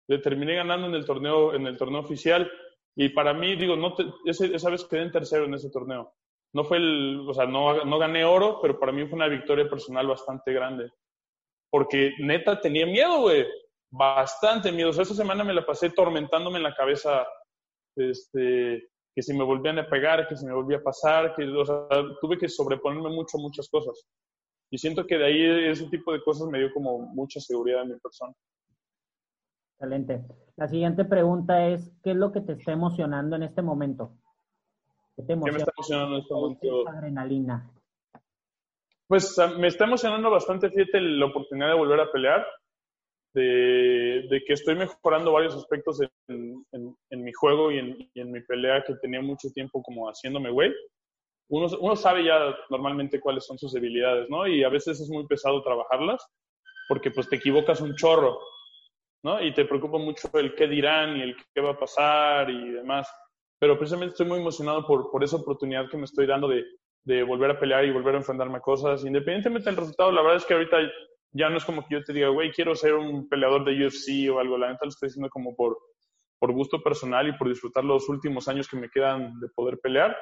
[0.09, 2.51] Le terminé ganando en el torneo, en el torneo oficial.
[2.97, 6.15] Y para mí, digo, no esa vez quedé en tercero en ese torneo.
[6.55, 9.69] No fue el, o sea, no, no gané oro, pero para mí fue una victoria
[9.69, 10.91] personal bastante grande.
[11.71, 13.47] Porque neta tenía miedo, güey.
[13.91, 14.91] Bastante miedo.
[14.91, 17.27] O sea, esa semana me la pasé tormentándome en la cabeza,
[17.97, 21.65] este, que si me volvían a pegar, que si me volvía a pasar, que, o
[21.65, 21.89] sea,
[22.21, 24.07] tuve que sobreponerme mucho a muchas cosas.
[24.71, 27.93] Y siento que de ahí ese tipo de cosas me dio como mucha seguridad en
[27.93, 28.35] mi persona.
[29.73, 30.23] Excelente.
[30.57, 34.13] La siguiente pregunta es, ¿qué es lo que te está emocionando en este momento?
[35.17, 35.47] ¿Qué, te emociona?
[35.47, 36.89] ¿Qué me está emocionando en este momento?
[36.91, 37.71] Adrenalina.
[39.07, 42.47] Pues me está emocionando bastante, fíjate, la oportunidad de volver a pelear,
[43.41, 46.65] de, que estoy mejorando varios aspectos en,
[47.11, 47.79] mi juego y
[48.15, 50.73] en, mi pelea que tenía mucho tiempo como haciéndome güey.
[51.49, 54.49] Uno, sabe ya normalmente cuáles son sus debilidades, ¿no?
[54.49, 56.27] Y a veces es muy pesado trabajarlas
[56.89, 58.41] porque pues te equivocas un chorro
[59.23, 59.43] ¿no?
[59.43, 63.09] Y te preocupa mucho el qué dirán y el qué va a pasar y demás.
[63.59, 66.65] Pero precisamente estoy muy emocionado por, por esa oportunidad que me estoy dando de,
[67.05, 69.05] de volver a pelear y volver a enfrentarme a cosas.
[69.05, 70.79] Independientemente del resultado, la verdad es que ahorita
[71.33, 74.31] ya no es como que yo te diga, güey, quiero ser un peleador de UFC
[74.33, 74.57] o algo.
[74.59, 75.79] La neta lo estoy diciendo como por,
[76.39, 80.17] por gusto personal y por disfrutar los últimos años que me quedan de poder pelear.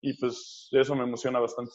[0.00, 1.72] Y pues eso me emociona bastante.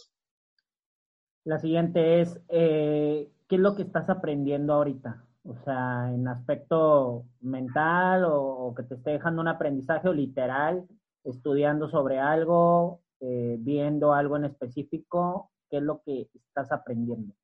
[1.46, 5.26] La siguiente es, eh, ¿qué es lo que estás aprendiendo ahorita?
[5.46, 10.88] O sea, en aspecto mental o, que te esté dejando un aprendizaje o literal,
[11.26, 17.36] estudiando sobre algo, eh, viendo algo en específico, ¿qué es lo que estás aprendiendo?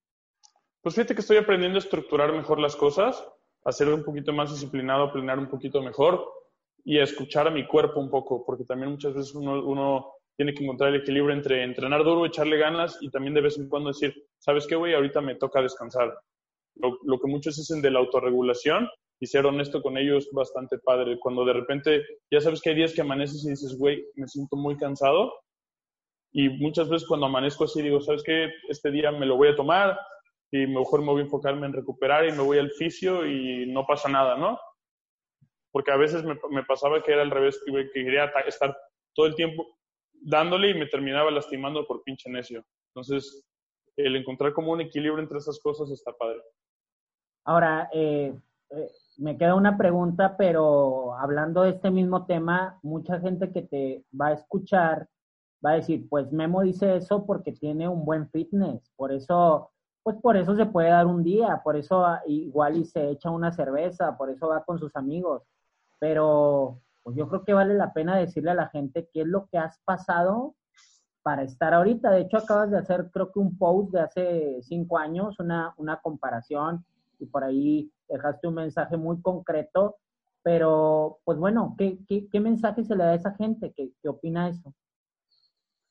[0.82, 3.22] Pues fíjate que estoy aprendiendo a estructurar mejor las cosas,
[3.66, 6.26] a ser un poquito más disciplinado, a planear un poquito mejor
[6.86, 10.64] y a escuchar a mi cuerpo un poco, porque también muchas veces uno, tiene que
[10.64, 14.14] encontrar el equilibrio entre entrenar duro, echarle ganas y también de vez en cuando decir,
[14.38, 14.94] ¿sabes qué, güey?
[14.94, 16.18] Ahorita me toca descansar
[16.76, 18.88] lo, que muchos dicen de la autorregulación
[19.20, 21.20] y ser honesto con ellos bastante padre.
[21.20, 24.56] Cuando de repente ya sabes que hay días que amaneces y dices, güey, me siento
[24.56, 25.34] muy cansado.
[26.32, 28.50] Y muchas veces cuando amanezco así digo, ¿sabes qué?
[28.70, 30.00] Este día me lo voy a tomar
[30.52, 33.86] y mejor me voy a enfocarme en recuperar y me voy al fisio y no
[33.86, 34.60] pasa nada, ¿no?
[35.72, 38.76] Porque a veces me, me pasaba que era al revés, que quería estar
[39.14, 39.66] todo el tiempo
[40.22, 42.66] dándole y me terminaba lastimando por pinche necio.
[42.94, 43.46] Entonces,
[43.96, 46.42] el encontrar como un equilibrio entre esas cosas está padre.
[47.46, 48.34] Ahora, eh,
[48.72, 48.88] eh,
[49.18, 54.28] me queda una pregunta, pero hablando de este mismo tema, mucha gente que te va
[54.28, 55.08] a escuchar
[55.66, 59.72] va a decir, pues Memo dice eso porque tiene un buen fitness, por eso,
[60.04, 63.52] pues por eso se puede dar un día, por eso igual y se echa una
[63.52, 65.44] cerveza, por eso va con sus amigos,
[66.00, 69.48] pero pues yo creo que vale la pena decirle a la gente qué es lo
[69.48, 70.56] que has pasado
[71.24, 72.12] para estar ahorita.
[72.12, 76.00] De hecho, acabas de hacer, creo que un post de hace cinco años, una, una
[76.02, 76.86] comparación,
[77.20, 79.98] y por ahí dejaste un mensaje muy concreto.
[80.42, 83.74] Pero, pues bueno, ¿qué, qué, mensaje se le da a esa gente?
[83.76, 84.74] ¿Qué, ¿Qué opina eso?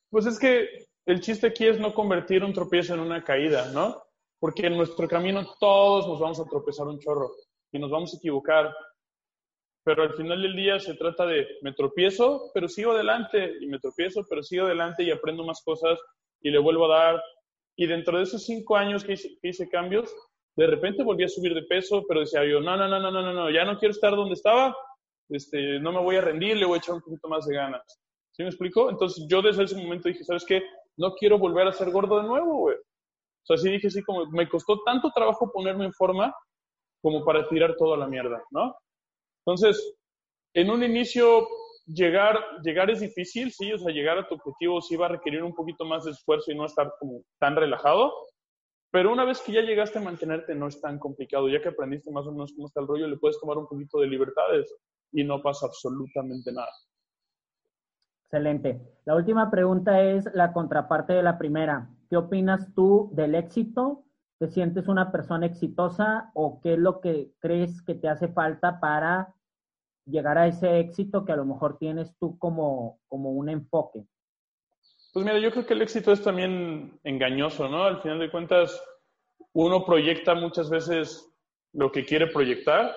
[0.09, 4.01] Pues es que el chiste aquí es no convertir un tropiezo en una caída, ¿no?
[4.39, 7.31] Porque en nuestro camino todos nos vamos a tropezar un chorro
[7.71, 8.73] y nos vamos a equivocar
[9.89, 13.79] pero al final del día se trata de me tropiezo, pero sigo adelante, y me
[13.79, 15.99] tropiezo, pero sigo adelante y aprendo más cosas
[16.41, 17.23] y le vuelvo a dar.
[17.75, 20.13] Y dentro de esos cinco años que hice, cambios,
[20.55, 23.33] de repente volví a subir de peso, pero decía yo, no, no, no, no, no,
[23.33, 24.75] no, ya no quiero estar donde estaba,
[25.29, 27.99] este, no me voy a rendir, le voy a echar un poquito más de ganas.
[28.31, 28.89] ¿Sí me explico?
[28.89, 30.61] Entonces yo desde ese momento dije, ¿sabes qué?
[30.99, 32.75] No quiero volver a ser gordo de nuevo, güey.
[32.75, 36.35] O sea, sí dije así como, me costó tanto trabajo ponerme en forma
[37.01, 38.75] como para tirar toda la mierda, ¿no?
[39.45, 39.95] Entonces,
[40.53, 41.47] en un inicio,
[41.85, 45.41] llegar, llegar es difícil, sí, o sea, llegar a tu objetivo sí va a requerir
[45.41, 48.13] un poquito más de esfuerzo y no estar como tan relajado,
[48.91, 52.11] pero una vez que ya llegaste a mantenerte no es tan complicado, ya que aprendiste
[52.11, 54.75] más o menos cómo está el rollo, le puedes tomar un poquito de libertades
[55.13, 56.71] y no pasa absolutamente nada.
[58.31, 58.79] Excelente.
[59.05, 61.89] La última pregunta es la contraparte de la primera.
[62.11, 64.03] ¿Qué opinas tú del éxito?
[64.37, 68.79] ¿Te sientes una persona exitosa o qué es lo que crees que te hace falta
[68.79, 69.33] para
[70.05, 74.05] llegar a ese éxito que a lo mejor tienes tú como, como un enfoque?
[75.11, 77.83] Pues mira, yo creo que el éxito es también engañoso, ¿no?
[77.83, 78.79] Al final de cuentas,
[79.53, 81.27] uno proyecta muchas veces
[81.73, 82.93] lo que quiere proyectar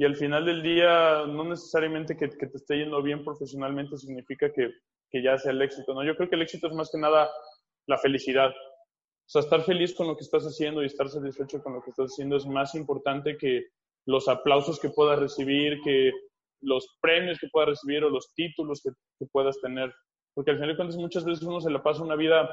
[0.00, 4.70] y al final del día no necesariamente que, te esté yendo bien profesionalmente significa que,
[5.10, 6.02] que, ya sea el éxito, ¿no?
[6.02, 7.28] Yo creo que el éxito es más que nada
[7.86, 8.48] la felicidad.
[8.48, 11.90] O sea, estar feliz con lo que estás haciendo y estar satisfecho con lo que
[11.90, 13.66] estás haciendo es más importante que
[14.06, 16.12] los aplausos que puedas recibir, que
[16.62, 18.92] los premios que puedas recibir o los títulos que,
[19.30, 19.92] puedas tener.
[20.32, 22.48] Porque al final de cuentas muchas veces uno se la pasa una vida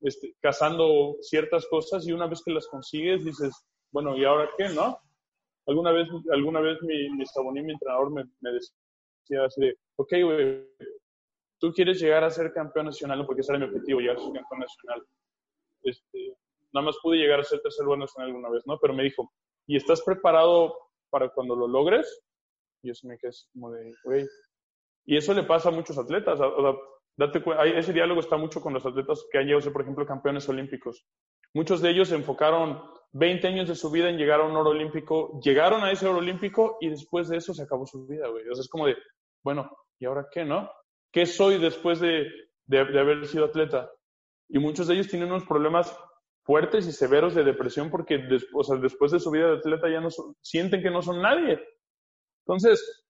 [0.00, 3.52] este, cazando ciertas cosas y una vez que las consigues dices,
[3.92, 4.98] bueno, ¿y ahora qué, no?
[5.68, 10.12] Alguna vez, alguna vez mi, mi Saboní, mi entrenador, me, me decía así de, ok,
[10.24, 10.66] güey,
[11.60, 14.32] tú quieres llegar a ser campeón nacional, porque ese era mi objetivo, llegar a ser
[14.32, 15.06] campeón nacional.
[15.82, 16.36] Este,
[16.72, 18.78] nada más pude llegar a ser tercer lugar nacional alguna vez, ¿no?
[18.80, 19.30] Pero me dijo,
[19.66, 20.74] ¿y estás preparado
[21.10, 22.22] para cuando lo logres?
[22.82, 24.26] Y se me quedé como de, güey.
[25.04, 26.40] Y eso le pasa a muchos atletas.
[26.40, 26.74] O sea,
[27.16, 27.42] date
[27.78, 30.48] ese diálogo está mucho con los atletas que han llegado a ser, por ejemplo, campeones
[30.48, 31.04] olímpicos.
[31.54, 32.82] Muchos de ellos enfocaron
[33.12, 36.18] 20 años de su vida en llegar a un oro olímpico, llegaron a ese oro
[36.18, 38.48] olímpico y después de eso se acabó su vida, güey.
[38.48, 38.96] O sea, es como de,
[39.42, 40.70] bueno, ¿y ahora qué, no?
[41.10, 42.26] ¿Qué soy después de,
[42.66, 43.90] de, haber sido atleta?
[44.48, 45.96] Y muchos de ellos tienen unos problemas
[46.42, 50.00] fuertes y severos de depresión porque o sea, después de su vida de atleta ya
[50.00, 50.08] no
[50.40, 51.60] sienten que no son nadie.
[52.46, 53.04] Entonces,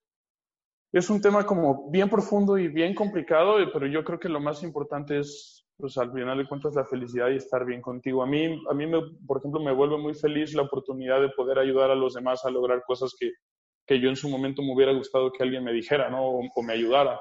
[0.91, 4.63] es un tema como bien profundo y bien complicado, pero yo creo que lo más
[4.63, 8.21] importante es, pues al final de cuentas, la felicidad y estar bien contigo.
[8.21, 8.85] A mí, a mí
[9.25, 12.51] por ejemplo, me vuelve muy feliz la oportunidad de poder ayudar a los demás a
[12.51, 13.31] lograr cosas que,
[13.87, 16.21] que yo en su momento me hubiera gustado que alguien me dijera, ¿no?
[16.53, 17.17] O, me ayudara.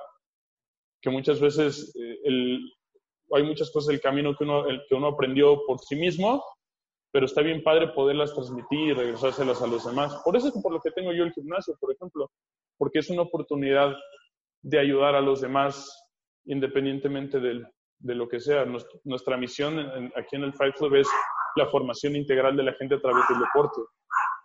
[1.00, 2.59] Que muchas veces eh, el,
[3.32, 6.42] hay muchas cosas del camino que uno, que uno aprendió por sí mismo,
[7.12, 10.20] pero está bien padre poderlas transmitir y regresárselas a los demás.
[10.24, 12.28] Por eso es por lo que tengo yo el gimnasio, por ejemplo,
[12.76, 13.94] porque es una oportunidad
[14.62, 15.94] de ayudar a los demás
[16.44, 17.62] independientemente de,
[18.01, 18.64] de lo que sea.
[19.05, 19.78] Nuestra, misión
[20.16, 21.09] aquí en el Fight Club es
[21.57, 23.80] la formación integral de la gente a través del deporte.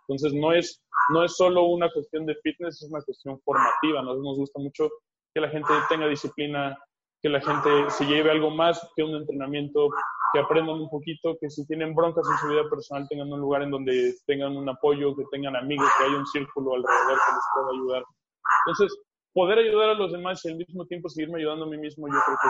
[0.08, 4.02] Entonces no es, no es solo una cuestión de fitness, es una cuestión formativa.
[4.02, 4.90] Nos, nos gusta mucho
[5.34, 6.76] que la gente tenga disciplina,
[7.22, 9.88] que la gente se lleve algo más que un entrenamiento,
[10.32, 13.62] que aprendan un poquito, que si tienen broncas en su vida personal tengan un lugar
[13.62, 17.44] en donde tengan un apoyo, que tengan amigos, que haya un círculo alrededor que les
[17.54, 18.04] pueda ayudar.
[18.66, 18.98] Entonces,
[19.32, 22.20] poder ayudar a los demás y al mismo tiempo seguirme ayudando a mí mismo, yo
[22.24, 22.48] creo que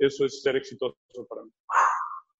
[0.00, 0.96] eso es ser exitoso
[1.28, 1.50] para mí.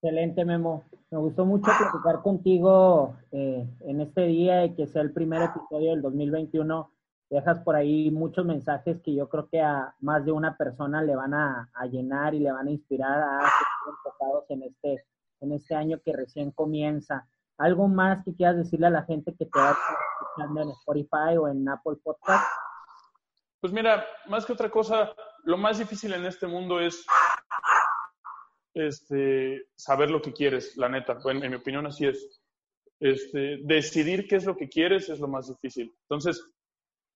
[0.02, 0.84] Excelente, Memo.
[1.11, 5.90] Me gustó mucho platicar contigo eh, en este día y que sea el primer episodio
[5.90, 6.90] del 2021
[7.30, 11.14] dejas por ahí muchos mensajes que yo creo que a más de una persona le
[11.14, 15.04] van a, llenar y le van a inspirar a ser enfocados en este,
[15.40, 17.28] en este año que recién comienza.
[17.56, 19.76] ¿Algo más que quieras decirle a la gente que te va
[20.20, 22.44] escuchando en Spotify o en Apple Podcast?
[23.61, 25.14] Pues mira, más que otra cosa,
[25.45, 27.05] lo más difícil en este mundo es
[28.74, 31.18] este, saber lo que quieres, la neta.
[31.24, 32.41] En, en mi opinión así es.
[33.01, 35.93] Este, decidir qué es lo que quieres es lo más difícil.
[36.03, 36.45] Entonces,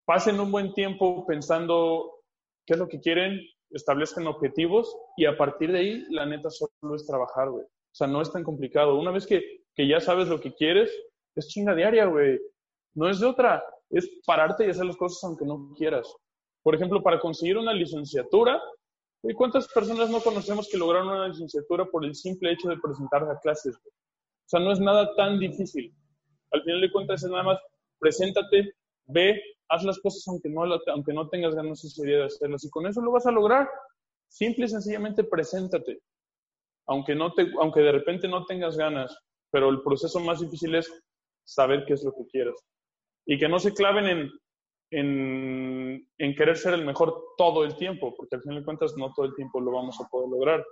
[0.06, 2.22] pasen un buen tiempo pensando
[2.66, 6.96] qué es lo que quieren, establezcan objetivos y a partir de ahí, la neta, solo
[6.96, 7.66] es trabajar, güey.
[7.66, 8.98] O sea, no es tan complicado.
[8.98, 10.92] Una vez que, que ya sabes lo que quieres,
[11.36, 12.40] es chinga diaria, güey.
[12.96, 13.64] No es de otra.
[13.90, 16.12] Es pararte y hacer las cosas aunque no quieras.
[16.64, 18.62] Por ejemplo, para conseguir una licenciatura,
[19.22, 23.24] ¿y ¿cuántas personas no conocemos que lograron una licenciatura por el simple hecho de presentar
[23.30, 23.76] a clases?
[23.76, 25.94] O sea, no es nada tan difícil.
[26.52, 27.60] Al final de cuentas es nada más,
[28.00, 28.74] preséntate,
[29.06, 32.88] ve, haz las cosas aunque no, aunque no tengas ganas ese de hacerlas y con
[32.88, 33.70] eso lo vas a lograr.
[34.30, 36.00] Simple y sencillamente preséntate.
[36.88, 39.18] Aunque, no te, aunque de repente no tengas ganas,
[39.52, 40.92] pero el proceso más difícil es
[41.44, 42.56] saber qué es lo que quieres.
[43.26, 44.32] Y que no se claven en,
[44.94, 49.12] en, en, querer ser el mejor todo el tiempo, porque al final de cuentas no
[49.14, 50.66] todo el tiempo lo vamos a poder lograr.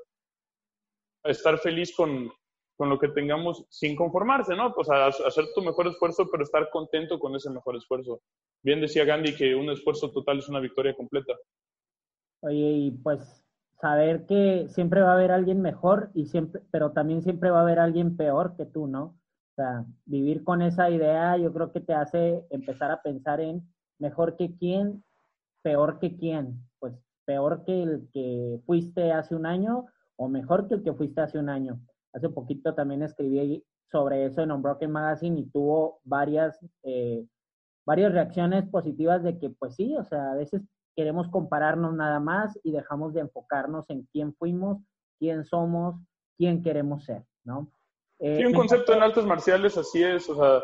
[1.23, 2.31] Estar feliz con,
[2.77, 4.73] con lo que tengamos sin conformarse, ¿no?
[4.73, 8.21] Pues hacer tu mejor esfuerzo, pero estar contento con ese mejor esfuerzo.
[8.63, 11.33] Bien decía Gandhi que un esfuerzo total es una victoria completa.
[12.41, 13.45] Oye, y pues
[13.79, 17.63] saber que siempre va a haber alguien mejor y siempre, pero también siempre va a
[17.63, 19.03] haber alguien peor que tú, ¿no?
[19.03, 23.70] O sea, vivir con esa idea yo creo que te hace empezar a pensar en
[24.01, 25.03] mejor que quién,
[25.61, 26.61] peor que quién.
[26.79, 26.93] Pues
[27.25, 29.85] peor que el que fuiste hace un año
[30.17, 31.79] o mejor que el que fuiste hace un año
[32.13, 37.25] Hace poquito también escribí sobre eso en Unbroken Magazine y tuvo varias, eh,
[37.85, 40.61] varias reacciones positivas de que, pues sí, o sea, a veces
[40.95, 44.79] queremos compararnos nada más y dejamos de enfocarnos en quién fuimos,
[45.19, 45.95] quién somos,
[46.37, 47.71] quién queremos ser, ¿no?
[48.19, 50.61] Eh, sí, un concepto en artes marciales así es, o sea,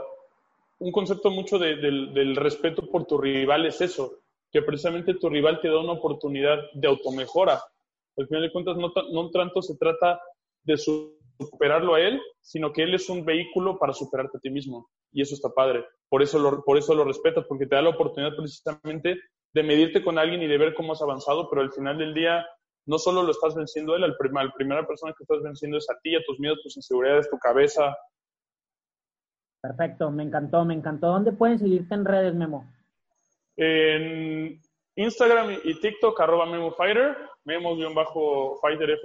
[0.80, 4.20] un concepto mucho del, respeto por tu rival es eso,
[4.52, 7.62] que precisamente tu rival te da una oportunidad de automejora.
[8.18, 10.20] Al final de cuentas, no, no tanto se trata
[10.64, 14.50] de su superarlo a él, sino que él es un vehículo para superarte a ti
[14.50, 14.90] mismo.
[15.12, 15.86] Y eso está padre.
[16.10, 19.20] Por eso lo, por eso lo respetas, porque te da la oportunidad precisamente
[19.54, 22.46] de medirte con alguien y de ver cómo has avanzado, pero al final del día
[22.86, 24.16] no solo lo estás venciendo él, la
[24.56, 27.96] primera persona que estás venciendo es a ti, a tus miedos, tus inseguridades, tu cabeza.
[29.68, 31.08] Perfecto, me encantó, me encantó.
[31.08, 32.66] ¿Dónde pueden seguirte en redes, Memo?
[33.58, 34.62] En
[34.96, 38.98] Instagram y TikTok, arroba MemoFighter, Memo-Fighter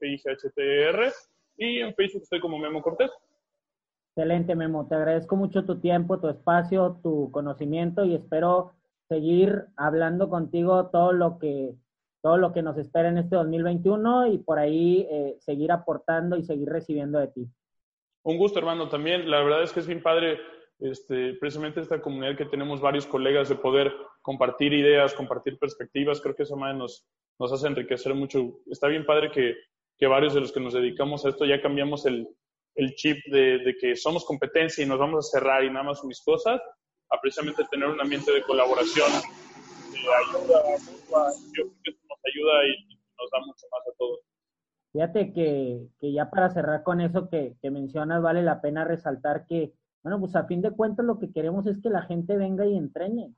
[0.00, 1.12] FIGHTR,
[1.58, 3.12] y en Facebook estoy como Memo Cortés.
[4.16, 4.88] Excelente, Memo.
[4.88, 8.72] Te agradezco mucho tu tiempo, tu espacio, tu conocimiento y espero
[9.08, 11.76] seguir hablando contigo todo lo que
[12.20, 16.42] todo lo que nos espera en este 2021 y por ahí eh, seguir aportando y
[16.42, 17.48] seguir recibiendo de ti.
[18.22, 19.30] Un gusto, hermano, también.
[19.30, 20.40] La verdad es que es bien padre,
[20.78, 23.92] este, precisamente esta comunidad que tenemos varios colegas de poder
[24.22, 26.20] compartir ideas, compartir perspectivas.
[26.20, 27.06] Creo que eso más nos,
[27.38, 28.58] nos hace enriquecer mucho.
[28.70, 29.54] Está bien padre que,
[29.98, 32.28] que varios de los que nos dedicamos a esto ya cambiamos el,
[32.74, 36.04] el chip de, de, que somos competencia y nos vamos a cerrar y nada más
[36.04, 36.60] mis cosas,
[37.10, 39.10] a precisamente tener un ambiente de colaboración,
[39.92, 41.32] de ayuda mutua.
[41.56, 44.20] Yo creo que ayuda y nos da mucho más a todos.
[44.92, 49.46] Fíjate que, que ya para cerrar con eso que, que, mencionas, vale la pena resaltar
[49.46, 49.72] que,
[50.02, 52.76] bueno, pues a fin de cuentas lo que queremos es que la gente venga y
[52.76, 53.34] entrene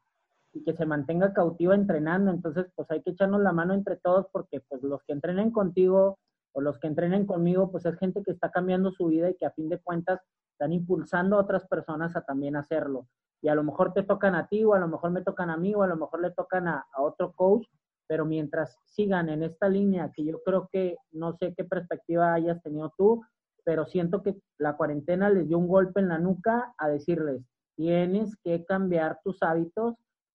[0.54, 2.30] y que se mantenga cautiva entrenando.
[2.30, 6.18] Entonces, pues hay que echarnos la mano entre todos porque pues los que entrenen contigo
[6.52, 9.46] o los que entrenen conmigo, pues es gente que está cambiando su vida y que
[9.46, 10.20] a fin de cuentas
[10.52, 13.08] están impulsando a otras personas a también hacerlo.
[13.42, 15.56] Y a lo mejor te tocan a ti, o a lo mejor me tocan a
[15.56, 17.66] mí, o a lo mejor le tocan a, a otro coach,
[18.12, 22.62] pero mientras sigan en esta línea, que yo creo que no sé qué perspectiva hayas
[22.62, 23.22] tenido tú,
[23.64, 27.42] pero siento que la cuarentena les dio un golpe en la nuca a decirles,
[27.74, 29.94] tienes que cambiar tus hábitos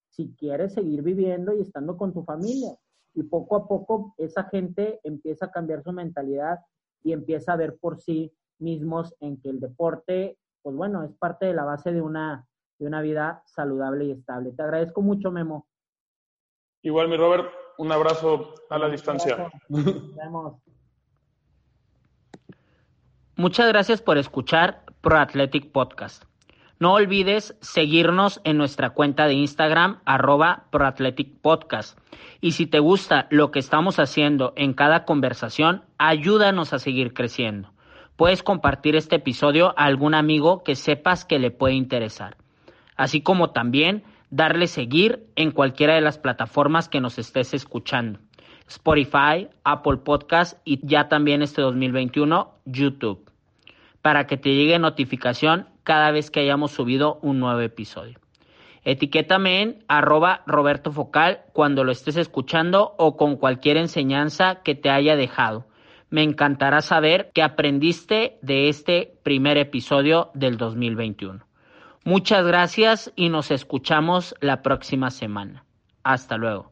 [0.10, 2.76] si quieres seguir viviendo y estando con tu familia.
[3.14, 6.58] Y poco a poco esa gente empieza a cambiar su mentalidad
[7.04, 11.46] y empieza a ver por sí mismos en que el deporte, pues bueno, es parte
[11.46, 12.48] de la base de una,
[12.80, 14.54] de una vida saludable y estable.
[14.54, 15.68] Te agradezco mucho, Memo.
[16.82, 19.50] Igual, mi Robert, un abrazo a la distancia.
[23.36, 26.24] Muchas gracias por escuchar Pro Athletic Podcast.
[26.80, 31.98] No olvides seguirnos en nuestra cuenta de Instagram, arroba Athletic Podcast.
[32.40, 37.72] Y si te gusta lo que estamos haciendo en cada conversación, ayúdanos a seguir creciendo.
[38.16, 42.38] Puedes compartir este episodio a algún amigo que sepas que le puede interesar.
[42.96, 48.20] Así como también darle seguir en cualquiera de las plataformas que nos estés escuchando.
[48.68, 53.32] Spotify, Apple Podcast y ya también este 2021 YouTube.
[54.02, 58.20] Para que te llegue notificación cada vez que hayamos subido un nuevo episodio.
[58.84, 60.94] Etiquétame en arroba Roberto
[61.54, 65.66] cuando lo estés escuchando o con cualquier enseñanza que te haya dejado.
[66.10, 71.47] Me encantará saber qué aprendiste de este primer episodio del 2021.
[72.08, 75.66] Muchas gracias y nos escuchamos la próxima semana.
[76.04, 76.72] Hasta luego.